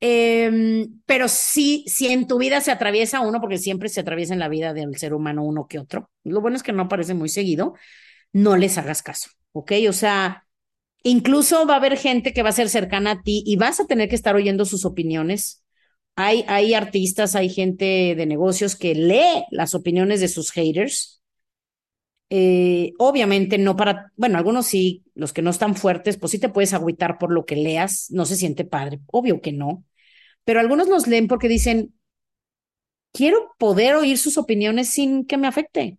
eh, 0.00 0.88
pero 1.06 1.28
sí, 1.28 1.84
si 1.86 2.08
en 2.08 2.26
tu 2.26 2.38
vida 2.38 2.60
se 2.60 2.70
atraviesa 2.72 3.20
uno, 3.20 3.40
porque 3.40 3.58
siempre 3.58 3.88
se 3.88 4.00
atraviesa 4.00 4.32
en 4.34 4.40
la 4.40 4.48
vida 4.48 4.72
del 4.72 4.96
ser 4.96 5.14
humano 5.14 5.44
uno 5.44 5.66
que 5.68 5.78
otro. 5.78 6.10
Lo 6.24 6.40
bueno 6.40 6.56
es 6.56 6.62
que 6.62 6.72
no 6.72 6.82
aparece 6.82 7.14
muy 7.14 7.28
seguido. 7.28 7.74
No 8.32 8.56
les 8.56 8.78
hagas 8.78 9.02
caso, 9.02 9.30
¿ok? 9.52 9.72
O 9.88 9.92
sea, 9.92 10.46
incluso 11.04 11.66
va 11.66 11.74
a 11.74 11.76
haber 11.78 11.98
gente 11.98 12.32
que 12.34 12.42
va 12.42 12.50
a 12.50 12.52
ser 12.52 12.68
cercana 12.70 13.12
a 13.12 13.22
ti 13.22 13.42
y 13.46 13.56
vas 13.56 13.80
a 13.80 13.86
tener 13.86 14.08
que 14.08 14.16
estar 14.16 14.36
oyendo 14.36 14.64
sus 14.66 14.84
opiniones. 14.86 15.64
Hay, 16.16 16.44
hay 16.48 16.74
artistas, 16.74 17.36
hay 17.36 17.48
gente 17.50 18.14
de 18.16 18.26
negocios 18.26 18.76
que 18.76 18.94
lee 18.94 19.44
las 19.50 19.74
opiniones 19.74 20.20
de 20.20 20.28
sus 20.28 20.52
haters 20.52 21.22
Eh, 22.32 22.92
obviamente 22.98 23.58
no 23.58 23.74
para, 23.76 24.12
bueno, 24.16 24.38
algunos 24.38 24.66
sí, 24.66 25.04
los 25.14 25.32
que 25.32 25.42
no 25.42 25.50
están 25.50 25.74
fuertes, 25.74 26.16
pues 26.16 26.30
sí 26.30 26.38
te 26.38 26.48
puedes 26.48 26.72
agüitar 26.72 27.18
por 27.18 27.32
lo 27.32 27.44
que 27.44 27.56
leas, 27.56 28.06
no 28.10 28.24
se 28.24 28.36
siente 28.36 28.64
padre, 28.64 29.00
obvio 29.06 29.40
que 29.40 29.50
no, 29.52 29.84
pero 30.50 30.58
algunos 30.58 30.88
los 30.88 31.06
leen 31.06 31.28
porque 31.28 31.46
dicen, 31.46 31.94
quiero 33.12 33.52
poder 33.56 33.94
oír 33.94 34.18
sus 34.18 34.36
opiniones 34.36 34.88
sin 34.88 35.24
que 35.24 35.36
me 35.36 35.46
afecte. 35.46 35.98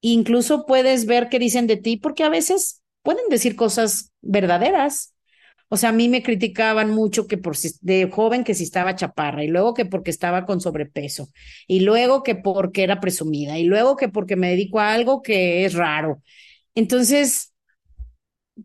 Incluso 0.00 0.66
puedes 0.66 1.06
ver 1.06 1.28
qué 1.28 1.38
dicen 1.38 1.68
de 1.68 1.76
ti 1.76 1.96
porque 1.96 2.24
a 2.24 2.28
veces 2.28 2.82
pueden 3.02 3.28
decir 3.30 3.54
cosas 3.54 4.10
verdaderas. 4.22 5.14
O 5.68 5.76
sea, 5.76 5.90
a 5.90 5.92
mí 5.92 6.08
me 6.08 6.24
criticaban 6.24 6.90
mucho 6.90 7.28
que 7.28 7.38
por 7.38 7.56
si, 7.56 7.70
de 7.80 8.10
joven 8.10 8.42
que 8.42 8.56
si 8.56 8.64
estaba 8.64 8.96
chaparra 8.96 9.44
y 9.44 9.46
luego 9.46 9.72
que 9.72 9.86
porque 9.86 10.10
estaba 10.10 10.46
con 10.46 10.60
sobrepeso 10.60 11.28
y 11.68 11.78
luego 11.78 12.24
que 12.24 12.34
porque 12.34 12.82
era 12.82 12.98
presumida 12.98 13.56
y 13.56 13.62
luego 13.62 13.94
que 13.96 14.08
porque 14.08 14.34
me 14.34 14.50
dedico 14.50 14.80
a 14.80 14.92
algo 14.92 15.22
que 15.22 15.64
es 15.64 15.74
raro. 15.74 16.24
Entonces, 16.74 17.49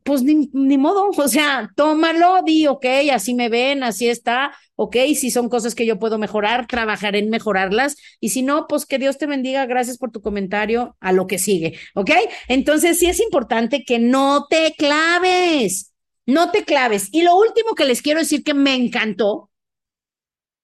pues 0.03 0.23
ni, 0.23 0.77
modo, 0.77 1.09
o 1.17 1.27
sea, 1.27 1.69
tómalo, 1.75 2.41
di, 2.43 2.67
ok, 2.67 2.85
así 3.13 3.33
me 3.33 3.49
ven, 3.49 3.83
así 3.83 4.07
está, 4.07 4.55
ok, 4.75 4.95
si 5.15 5.31
son 5.31 5.49
cosas 5.49 5.75
que 5.75 5.85
yo 5.85 5.99
puedo 5.99 6.17
mejorar, 6.17 6.67
trabajaré 6.67 7.19
en 7.19 7.29
mejorarlas, 7.29 7.95
y 8.19 8.29
si 8.29 8.41
no, 8.41 8.67
pues 8.67 8.85
que 8.85 8.99
Dios 8.99 9.17
te 9.17 9.27
bendiga, 9.27 9.65
gracias 9.65 9.97
por 9.97 10.11
tu 10.11 10.21
comentario, 10.21 10.95
a 10.99 11.11
lo 11.11 11.27
que 11.27 11.39
sigue, 11.39 11.79
ok. 11.93 12.11
Entonces 12.47 12.99
sí 12.99 13.07
es 13.07 13.19
importante 13.19 13.83
que 13.83 13.99
no 13.99 14.47
te 14.49 14.73
claves, 14.77 15.93
no 16.25 16.51
te 16.51 16.63
claves. 16.63 17.09
Y 17.11 17.21
lo 17.21 17.35
último 17.35 17.75
que 17.75 17.85
les 17.85 18.01
quiero 18.01 18.19
decir 18.19 18.43
que 18.43 18.53
me 18.53 18.75
encantó, 18.75 19.51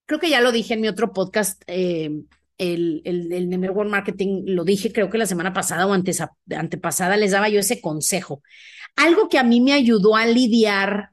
creo 0.05 0.19
que 0.19 0.29
ya 0.29 0.41
lo 0.41 0.51
dije 0.51 0.73
en 0.73 0.81
mi 0.81 0.87
otro 0.87 1.13
podcast, 1.13 1.61
eh, 1.67 2.09
el, 2.57 3.01
el, 3.05 3.31
el 3.31 3.49
Network 3.49 3.89
Marketing, 3.89 4.43
lo 4.45 4.63
dije 4.63 4.91
creo 4.91 5.09
que 5.09 5.17
la 5.17 5.25
semana 5.25 5.53
pasada 5.53 5.87
o 5.87 5.93
antes, 5.93 6.21
antepasada, 6.55 7.17
les 7.17 7.31
daba 7.31 7.49
yo 7.49 7.59
ese 7.59 7.81
consejo. 7.81 8.41
Algo 8.95 9.29
que 9.29 9.39
a 9.39 9.43
mí 9.43 9.61
me 9.61 9.73
ayudó 9.73 10.15
a 10.15 10.25
lidiar 10.25 11.09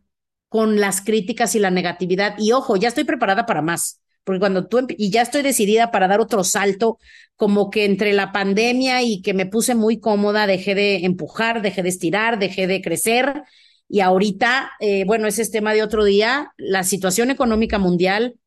con 0.48 0.80
las 0.80 1.00
críticas 1.00 1.54
y 1.54 1.58
la 1.58 1.70
negatividad. 1.70 2.34
Y 2.38 2.52
ojo, 2.52 2.76
ya 2.76 2.88
estoy 2.88 3.04
preparada 3.04 3.46
para 3.46 3.62
más, 3.62 4.00
porque 4.24 4.40
cuando 4.40 4.66
tú, 4.66 4.86
y 4.88 5.10
ya 5.10 5.22
estoy 5.22 5.42
decidida 5.42 5.90
para 5.90 6.08
dar 6.08 6.20
otro 6.20 6.44
salto, 6.44 6.98
como 7.36 7.70
que 7.70 7.84
entre 7.84 8.12
la 8.12 8.32
pandemia 8.32 9.02
y 9.02 9.22
que 9.22 9.34
me 9.34 9.46
puse 9.46 9.74
muy 9.74 10.00
cómoda, 10.00 10.46
dejé 10.46 10.74
de 10.74 11.04
empujar, 11.04 11.62
dejé 11.62 11.82
de 11.82 11.88
estirar, 11.88 12.38
dejé 12.38 12.66
de 12.66 12.82
crecer. 12.82 13.42
Y 13.88 14.00
ahorita, 14.00 14.72
eh, 14.80 15.04
bueno, 15.06 15.26
ese 15.28 15.42
es 15.42 15.50
tema 15.50 15.72
de 15.72 15.82
otro 15.82 16.04
día, 16.04 16.52
la 16.56 16.82
situación 16.82 17.30
económica 17.30 17.78
mundial 17.78 18.38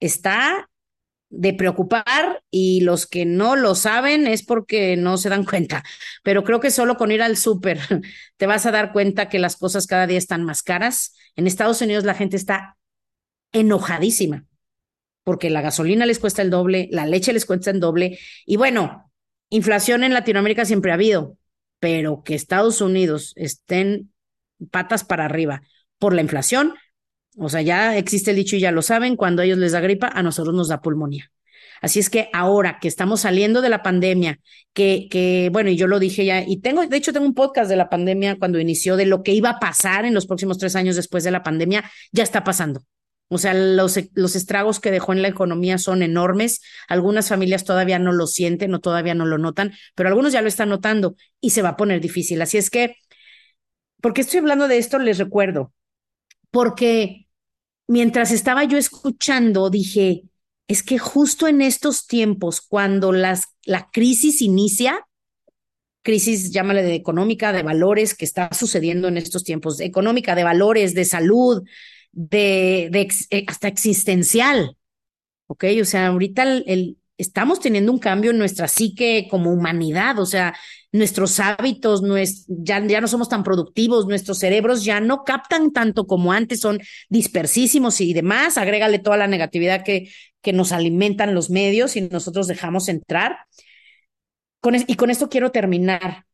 está 0.00 0.68
de 1.32 1.54
preocupar 1.54 2.42
y 2.50 2.82
los 2.82 3.06
que 3.06 3.24
no 3.24 3.56
lo 3.56 3.74
saben 3.74 4.26
es 4.26 4.44
porque 4.44 4.96
no 4.96 5.16
se 5.16 5.30
dan 5.30 5.44
cuenta. 5.44 5.82
Pero 6.22 6.44
creo 6.44 6.60
que 6.60 6.70
solo 6.70 6.96
con 6.96 7.10
ir 7.10 7.22
al 7.22 7.36
súper 7.36 7.80
te 8.36 8.46
vas 8.46 8.66
a 8.66 8.70
dar 8.70 8.92
cuenta 8.92 9.28
que 9.28 9.38
las 9.38 9.56
cosas 9.56 9.86
cada 9.86 10.06
día 10.06 10.18
están 10.18 10.44
más 10.44 10.62
caras. 10.62 11.16
En 11.34 11.46
Estados 11.46 11.80
Unidos 11.80 12.04
la 12.04 12.14
gente 12.14 12.36
está 12.36 12.76
enojadísima 13.52 14.44
porque 15.24 15.50
la 15.50 15.62
gasolina 15.62 16.04
les 16.04 16.18
cuesta 16.18 16.42
el 16.42 16.50
doble, 16.50 16.88
la 16.90 17.06
leche 17.06 17.32
les 17.32 17.46
cuesta 17.46 17.70
el 17.70 17.80
doble 17.80 18.18
y 18.44 18.56
bueno, 18.56 19.10
inflación 19.50 20.04
en 20.04 20.12
Latinoamérica 20.12 20.64
siempre 20.64 20.90
ha 20.90 20.94
habido, 20.94 21.38
pero 21.78 22.22
que 22.24 22.34
Estados 22.34 22.80
Unidos 22.80 23.32
estén 23.36 24.12
patas 24.70 25.04
para 25.04 25.24
arriba 25.24 25.62
por 25.98 26.14
la 26.14 26.22
inflación, 26.22 26.74
o 27.36 27.48
sea, 27.48 27.62
ya 27.62 27.96
existe 27.96 28.30
el 28.30 28.36
dicho 28.36 28.56
y 28.56 28.60
ya 28.60 28.72
lo 28.72 28.82
saben, 28.82 29.16
cuando 29.16 29.42
a 29.42 29.44
ellos 29.44 29.58
les 29.58 29.72
da 29.72 29.80
gripa, 29.80 30.08
a 30.08 30.22
nosotros 30.22 30.54
nos 30.54 30.68
da 30.68 30.80
pulmonía. 30.80 31.30
Así 31.80 31.98
es 31.98 32.10
que 32.10 32.28
ahora 32.32 32.78
que 32.80 32.86
estamos 32.86 33.22
saliendo 33.22 33.60
de 33.60 33.68
la 33.68 33.82
pandemia, 33.82 34.38
que, 34.72 35.08
que, 35.10 35.50
bueno, 35.52 35.68
y 35.68 35.76
yo 35.76 35.88
lo 35.88 35.98
dije 35.98 36.24
ya, 36.24 36.42
y 36.46 36.58
tengo, 36.58 36.86
de 36.86 36.96
hecho, 36.96 37.12
tengo 37.12 37.26
un 37.26 37.34
podcast 37.34 37.68
de 37.68 37.76
la 37.76 37.88
pandemia 37.88 38.38
cuando 38.38 38.60
inició, 38.60 38.96
de 38.96 39.06
lo 39.06 39.24
que 39.24 39.32
iba 39.32 39.50
a 39.50 39.58
pasar 39.58 40.04
en 40.04 40.14
los 40.14 40.26
próximos 40.26 40.58
tres 40.58 40.76
años 40.76 40.94
después 40.94 41.24
de 41.24 41.32
la 41.32 41.42
pandemia, 41.42 41.84
ya 42.12 42.22
está 42.22 42.44
pasando. 42.44 42.84
O 43.26 43.38
sea, 43.38 43.54
los, 43.54 43.98
los 44.14 44.36
estragos 44.36 44.78
que 44.78 44.90
dejó 44.90 45.14
en 45.14 45.22
la 45.22 45.28
economía 45.28 45.78
son 45.78 46.02
enormes. 46.02 46.60
Algunas 46.86 47.30
familias 47.30 47.64
todavía 47.64 47.98
no 47.98 48.12
lo 48.12 48.26
sienten 48.26 48.74
o 48.74 48.80
todavía 48.80 49.14
no 49.14 49.24
lo 49.24 49.38
notan, 49.38 49.72
pero 49.94 50.10
algunos 50.10 50.34
ya 50.34 50.42
lo 50.42 50.48
están 50.48 50.68
notando 50.68 51.16
y 51.40 51.50
se 51.50 51.62
va 51.62 51.70
a 51.70 51.76
poner 51.78 52.02
difícil. 52.02 52.42
Así 52.42 52.58
es 52.58 52.68
que, 52.68 52.96
¿por 54.02 54.12
qué 54.12 54.20
estoy 54.20 54.40
hablando 54.40 54.68
de 54.68 54.76
esto? 54.76 54.98
Les 54.98 55.16
recuerdo, 55.16 55.72
porque 56.50 57.21
mientras 57.92 58.32
estaba 58.32 58.64
yo 58.64 58.78
escuchando, 58.78 59.68
dije, 59.68 60.24
es 60.66 60.82
que 60.82 60.98
justo 60.98 61.46
en 61.46 61.60
estos 61.60 62.06
tiempos, 62.06 62.62
cuando 62.62 63.12
las, 63.12 63.54
la 63.64 63.90
crisis 63.92 64.40
inicia, 64.40 65.06
crisis, 66.02 66.50
llámale 66.50 66.82
de 66.82 66.94
económica, 66.94 67.52
de 67.52 67.62
valores 67.62 68.14
que 68.14 68.24
está 68.24 68.52
sucediendo 68.54 69.08
en 69.08 69.18
estos 69.18 69.44
tiempos, 69.44 69.78
económica, 69.80 70.34
de 70.34 70.42
valores, 70.42 70.94
de 70.94 71.04
salud, 71.04 71.62
de, 72.12 72.88
de 72.90 73.08
eh, 73.30 73.44
hasta 73.46 73.68
existencial. 73.68 74.76
¿Ok? 75.46 75.64
O 75.82 75.84
sea, 75.84 76.06
ahorita 76.06 76.44
el, 76.44 76.96
estamos 77.22 77.60
teniendo 77.60 77.92
un 77.92 77.98
cambio 77.98 78.30
en 78.30 78.38
nuestra 78.38 78.68
psique 78.68 79.26
como 79.30 79.52
humanidad, 79.52 80.18
o 80.18 80.26
sea, 80.26 80.54
nuestros 80.92 81.40
hábitos, 81.40 82.02
ya, 82.48 82.84
ya 82.86 83.00
no 83.00 83.08
somos 83.08 83.28
tan 83.28 83.42
productivos, 83.42 84.06
nuestros 84.06 84.38
cerebros 84.38 84.84
ya 84.84 85.00
no 85.00 85.24
captan 85.24 85.72
tanto 85.72 86.06
como 86.06 86.32
antes, 86.32 86.60
son 86.60 86.80
dispersísimos 87.08 88.00
y 88.00 88.12
demás, 88.12 88.58
agrégale 88.58 88.98
toda 88.98 89.16
la 89.16 89.26
negatividad 89.26 89.84
que, 89.84 90.10
que 90.42 90.52
nos 90.52 90.72
alimentan 90.72 91.34
los 91.34 91.48
medios 91.48 91.96
y 91.96 92.02
nosotros 92.02 92.46
dejamos 92.46 92.88
entrar. 92.88 93.38
Y 94.86 94.94
con 94.96 95.10
esto 95.10 95.28
quiero 95.28 95.50
terminar. 95.50 96.26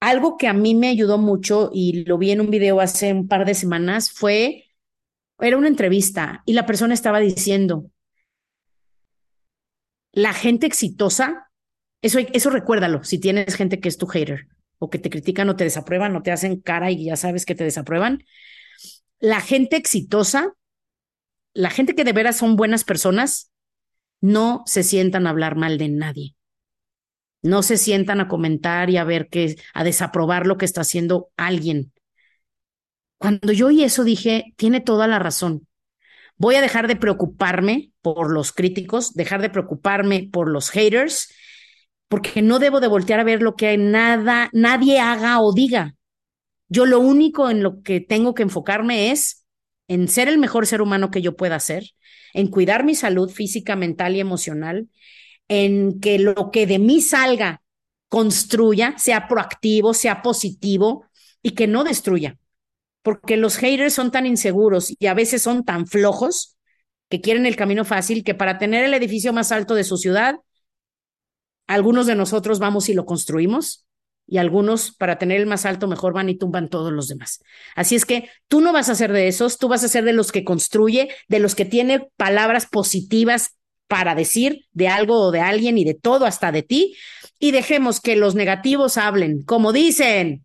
Algo 0.00 0.38
que 0.38 0.48
a 0.48 0.54
mí 0.54 0.74
me 0.74 0.88
ayudó 0.88 1.18
mucho 1.18 1.70
y 1.72 2.04
lo 2.04 2.16
vi 2.16 2.30
en 2.30 2.40
un 2.40 2.50
video 2.50 2.80
hace 2.80 3.12
un 3.12 3.28
par 3.28 3.44
de 3.44 3.54
semanas 3.54 4.10
fue, 4.10 4.64
era 5.38 5.58
una 5.58 5.68
entrevista 5.68 6.42
y 6.46 6.54
la 6.54 6.64
persona 6.64 6.94
estaba 6.94 7.20
diciendo, 7.20 7.90
la 10.12 10.32
gente 10.32 10.66
exitosa, 10.66 11.50
eso, 12.02 12.18
eso 12.18 12.50
recuérdalo, 12.50 13.04
si 13.04 13.18
tienes 13.18 13.54
gente 13.54 13.80
que 13.80 13.88
es 13.88 13.98
tu 13.98 14.06
hater 14.06 14.48
o 14.78 14.90
que 14.90 14.98
te 14.98 15.10
critican 15.10 15.48
o 15.48 15.56
te 15.56 15.64
desaprueban 15.64 16.16
o 16.16 16.22
te 16.22 16.32
hacen 16.32 16.60
cara 16.60 16.90
y 16.90 17.04
ya 17.04 17.16
sabes 17.16 17.44
que 17.44 17.54
te 17.54 17.64
desaprueban, 17.64 18.24
la 19.18 19.40
gente 19.40 19.76
exitosa, 19.76 20.54
la 21.52 21.70
gente 21.70 21.94
que 21.94 22.04
de 22.04 22.12
veras 22.12 22.38
son 22.38 22.56
buenas 22.56 22.84
personas, 22.84 23.50
no 24.20 24.62
se 24.66 24.82
sientan 24.82 25.26
a 25.26 25.30
hablar 25.30 25.56
mal 25.56 25.78
de 25.78 25.88
nadie. 25.88 26.34
No 27.42 27.62
se 27.62 27.78
sientan 27.78 28.20
a 28.20 28.28
comentar 28.28 28.90
y 28.90 28.98
a 28.98 29.04
ver 29.04 29.28
qué, 29.28 29.56
a 29.72 29.84
desaprobar 29.84 30.46
lo 30.46 30.58
que 30.58 30.66
está 30.66 30.82
haciendo 30.82 31.30
alguien. 31.36 31.92
Cuando 33.18 33.52
yo 33.52 33.68
oí 33.68 33.82
eso 33.82 34.04
dije, 34.04 34.52
tiene 34.56 34.80
toda 34.80 35.06
la 35.06 35.18
razón. 35.18 35.66
Voy 36.40 36.54
a 36.54 36.62
dejar 36.62 36.88
de 36.88 36.96
preocuparme 36.96 37.90
por 38.00 38.32
los 38.32 38.52
críticos, 38.52 39.12
dejar 39.12 39.42
de 39.42 39.50
preocuparme 39.50 40.30
por 40.32 40.48
los 40.48 40.70
haters, 40.70 41.30
porque 42.08 42.40
no 42.40 42.58
debo 42.58 42.80
de 42.80 42.88
voltear 42.88 43.20
a 43.20 43.24
ver 43.24 43.42
lo 43.42 43.56
que 43.56 43.76
nada, 43.76 44.48
nadie 44.54 45.00
haga 45.00 45.38
o 45.42 45.52
diga. 45.52 45.96
Yo 46.70 46.86
lo 46.86 46.98
único 46.98 47.50
en 47.50 47.62
lo 47.62 47.82
que 47.82 48.00
tengo 48.00 48.32
que 48.32 48.42
enfocarme 48.42 49.10
es 49.10 49.44
en 49.86 50.08
ser 50.08 50.28
el 50.28 50.38
mejor 50.38 50.66
ser 50.66 50.80
humano 50.80 51.10
que 51.10 51.20
yo 51.20 51.36
pueda 51.36 51.60
ser, 51.60 51.84
en 52.32 52.46
cuidar 52.46 52.84
mi 52.84 52.94
salud 52.94 53.28
física, 53.28 53.76
mental 53.76 54.16
y 54.16 54.20
emocional, 54.20 54.88
en 55.46 56.00
que 56.00 56.18
lo 56.18 56.50
que 56.50 56.66
de 56.66 56.78
mí 56.78 57.02
salga 57.02 57.60
construya, 58.08 58.96
sea 58.96 59.28
proactivo, 59.28 59.92
sea 59.92 60.22
positivo 60.22 61.04
y 61.42 61.50
que 61.50 61.66
no 61.66 61.84
destruya 61.84 62.38
porque 63.02 63.36
los 63.36 63.56
haters 63.56 63.94
son 63.94 64.10
tan 64.10 64.26
inseguros 64.26 64.94
y 64.98 65.06
a 65.06 65.14
veces 65.14 65.42
son 65.42 65.64
tan 65.64 65.86
flojos 65.86 66.56
que 67.08 67.20
quieren 67.20 67.46
el 67.46 67.56
camino 67.56 67.84
fácil 67.84 68.24
que 68.24 68.34
para 68.34 68.58
tener 68.58 68.84
el 68.84 68.94
edificio 68.94 69.32
más 69.32 69.52
alto 69.52 69.74
de 69.74 69.84
su 69.84 69.96
ciudad, 69.96 70.36
algunos 71.66 72.06
de 72.06 72.14
nosotros 72.14 72.58
vamos 72.58 72.88
y 72.88 72.94
lo 72.94 73.04
construimos 73.04 73.86
y 74.26 74.38
algunos 74.38 74.94
para 74.94 75.18
tener 75.18 75.40
el 75.40 75.46
más 75.46 75.66
alto 75.66 75.88
mejor 75.88 76.12
van 76.12 76.28
y 76.28 76.38
tumban 76.38 76.68
todos 76.68 76.92
los 76.92 77.08
demás. 77.08 77.42
Así 77.74 77.96
es 77.96 78.04
que 78.04 78.30
tú 78.46 78.60
no 78.60 78.72
vas 78.72 78.88
a 78.88 78.94
ser 78.94 79.12
de 79.12 79.26
esos, 79.26 79.58
tú 79.58 79.68
vas 79.68 79.82
a 79.82 79.88
ser 79.88 80.04
de 80.04 80.12
los 80.12 80.30
que 80.30 80.44
construye, 80.44 81.08
de 81.28 81.40
los 81.40 81.56
que 81.56 81.64
tiene 81.64 82.08
palabras 82.16 82.66
positivas 82.66 83.56
para 83.88 84.14
decir 84.14 84.66
de 84.70 84.86
algo 84.86 85.18
o 85.20 85.30
de 85.32 85.40
alguien 85.40 85.78
y 85.78 85.84
de 85.84 85.94
todo 85.94 86.26
hasta 86.26 86.52
de 86.52 86.62
ti 86.62 86.94
y 87.40 87.50
dejemos 87.50 88.00
que 88.00 88.14
los 88.14 88.36
negativos 88.36 88.98
hablen, 88.98 89.42
como 89.42 89.72
dicen, 89.72 90.44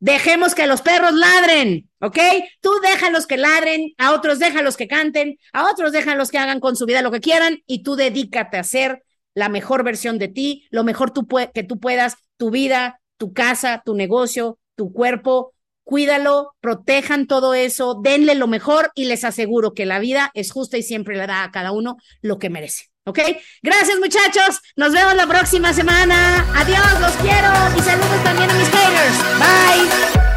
Dejemos 0.00 0.54
que 0.54 0.66
los 0.66 0.82
perros 0.82 1.12
ladren, 1.12 1.90
¿ok? 2.00 2.18
Tú 2.60 2.70
déjalos 2.82 3.26
que 3.26 3.36
ladren, 3.36 3.94
a 3.98 4.12
otros 4.12 4.38
déjalos 4.38 4.76
que 4.76 4.86
canten, 4.86 5.38
a 5.52 5.70
otros 5.70 5.92
déjalos 5.92 6.30
que 6.30 6.38
hagan 6.38 6.60
con 6.60 6.76
su 6.76 6.86
vida 6.86 7.02
lo 7.02 7.10
que 7.10 7.20
quieran 7.20 7.62
y 7.66 7.82
tú 7.82 7.96
dedícate 7.96 8.58
a 8.58 8.64
ser 8.64 9.02
la 9.34 9.48
mejor 9.48 9.84
versión 9.84 10.18
de 10.18 10.28
ti, 10.28 10.66
lo 10.70 10.84
mejor 10.84 11.12
que 11.52 11.62
tú 11.62 11.80
puedas, 11.80 12.16
tu 12.36 12.50
vida, 12.50 13.00
tu 13.16 13.32
casa, 13.32 13.82
tu 13.84 13.94
negocio, 13.94 14.58
tu 14.76 14.92
cuerpo, 14.92 15.52
cuídalo, 15.84 16.54
protejan 16.60 17.26
todo 17.26 17.54
eso, 17.54 17.98
denle 18.02 18.34
lo 18.34 18.46
mejor 18.46 18.90
y 18.94 19.06
les 19.06 19.24
aseguro 19.24 19.74
que 19.74 19.86
la 19.86 19.98
vida 19.98 20.30
es 20.34 20.52
justa 20.52 20.76
y 20.76 20.82
siempre 20.82 21.16
le 21.16 21.26
da 21.26 21.44
a 21.44 21.50
cada 21.50 21.72
uno 21.72 21.96
lo 22.20 22.38
que 22.38 22.50
merece. 22.50 22.84
¿Ok? 23.08 23.18
Gracias 23.62 23.98
muchachos, 23.98 24.60
nos 24.76 24.92
vemos 24.92 25.14
la 25.14 25.26
próxima 25.26 25.72
semana. 25.72 26.44
Adiós, 26.54 27.00
los 27.00 27.12
quiero 27.16 27.50
y 27.76 27.80
saludos 27.80 28.22
también 28.22 28.50
a 28.50 28.54
mis 28.54 28.68
haters. 28.68 29.18
Bye. 29.38 30.27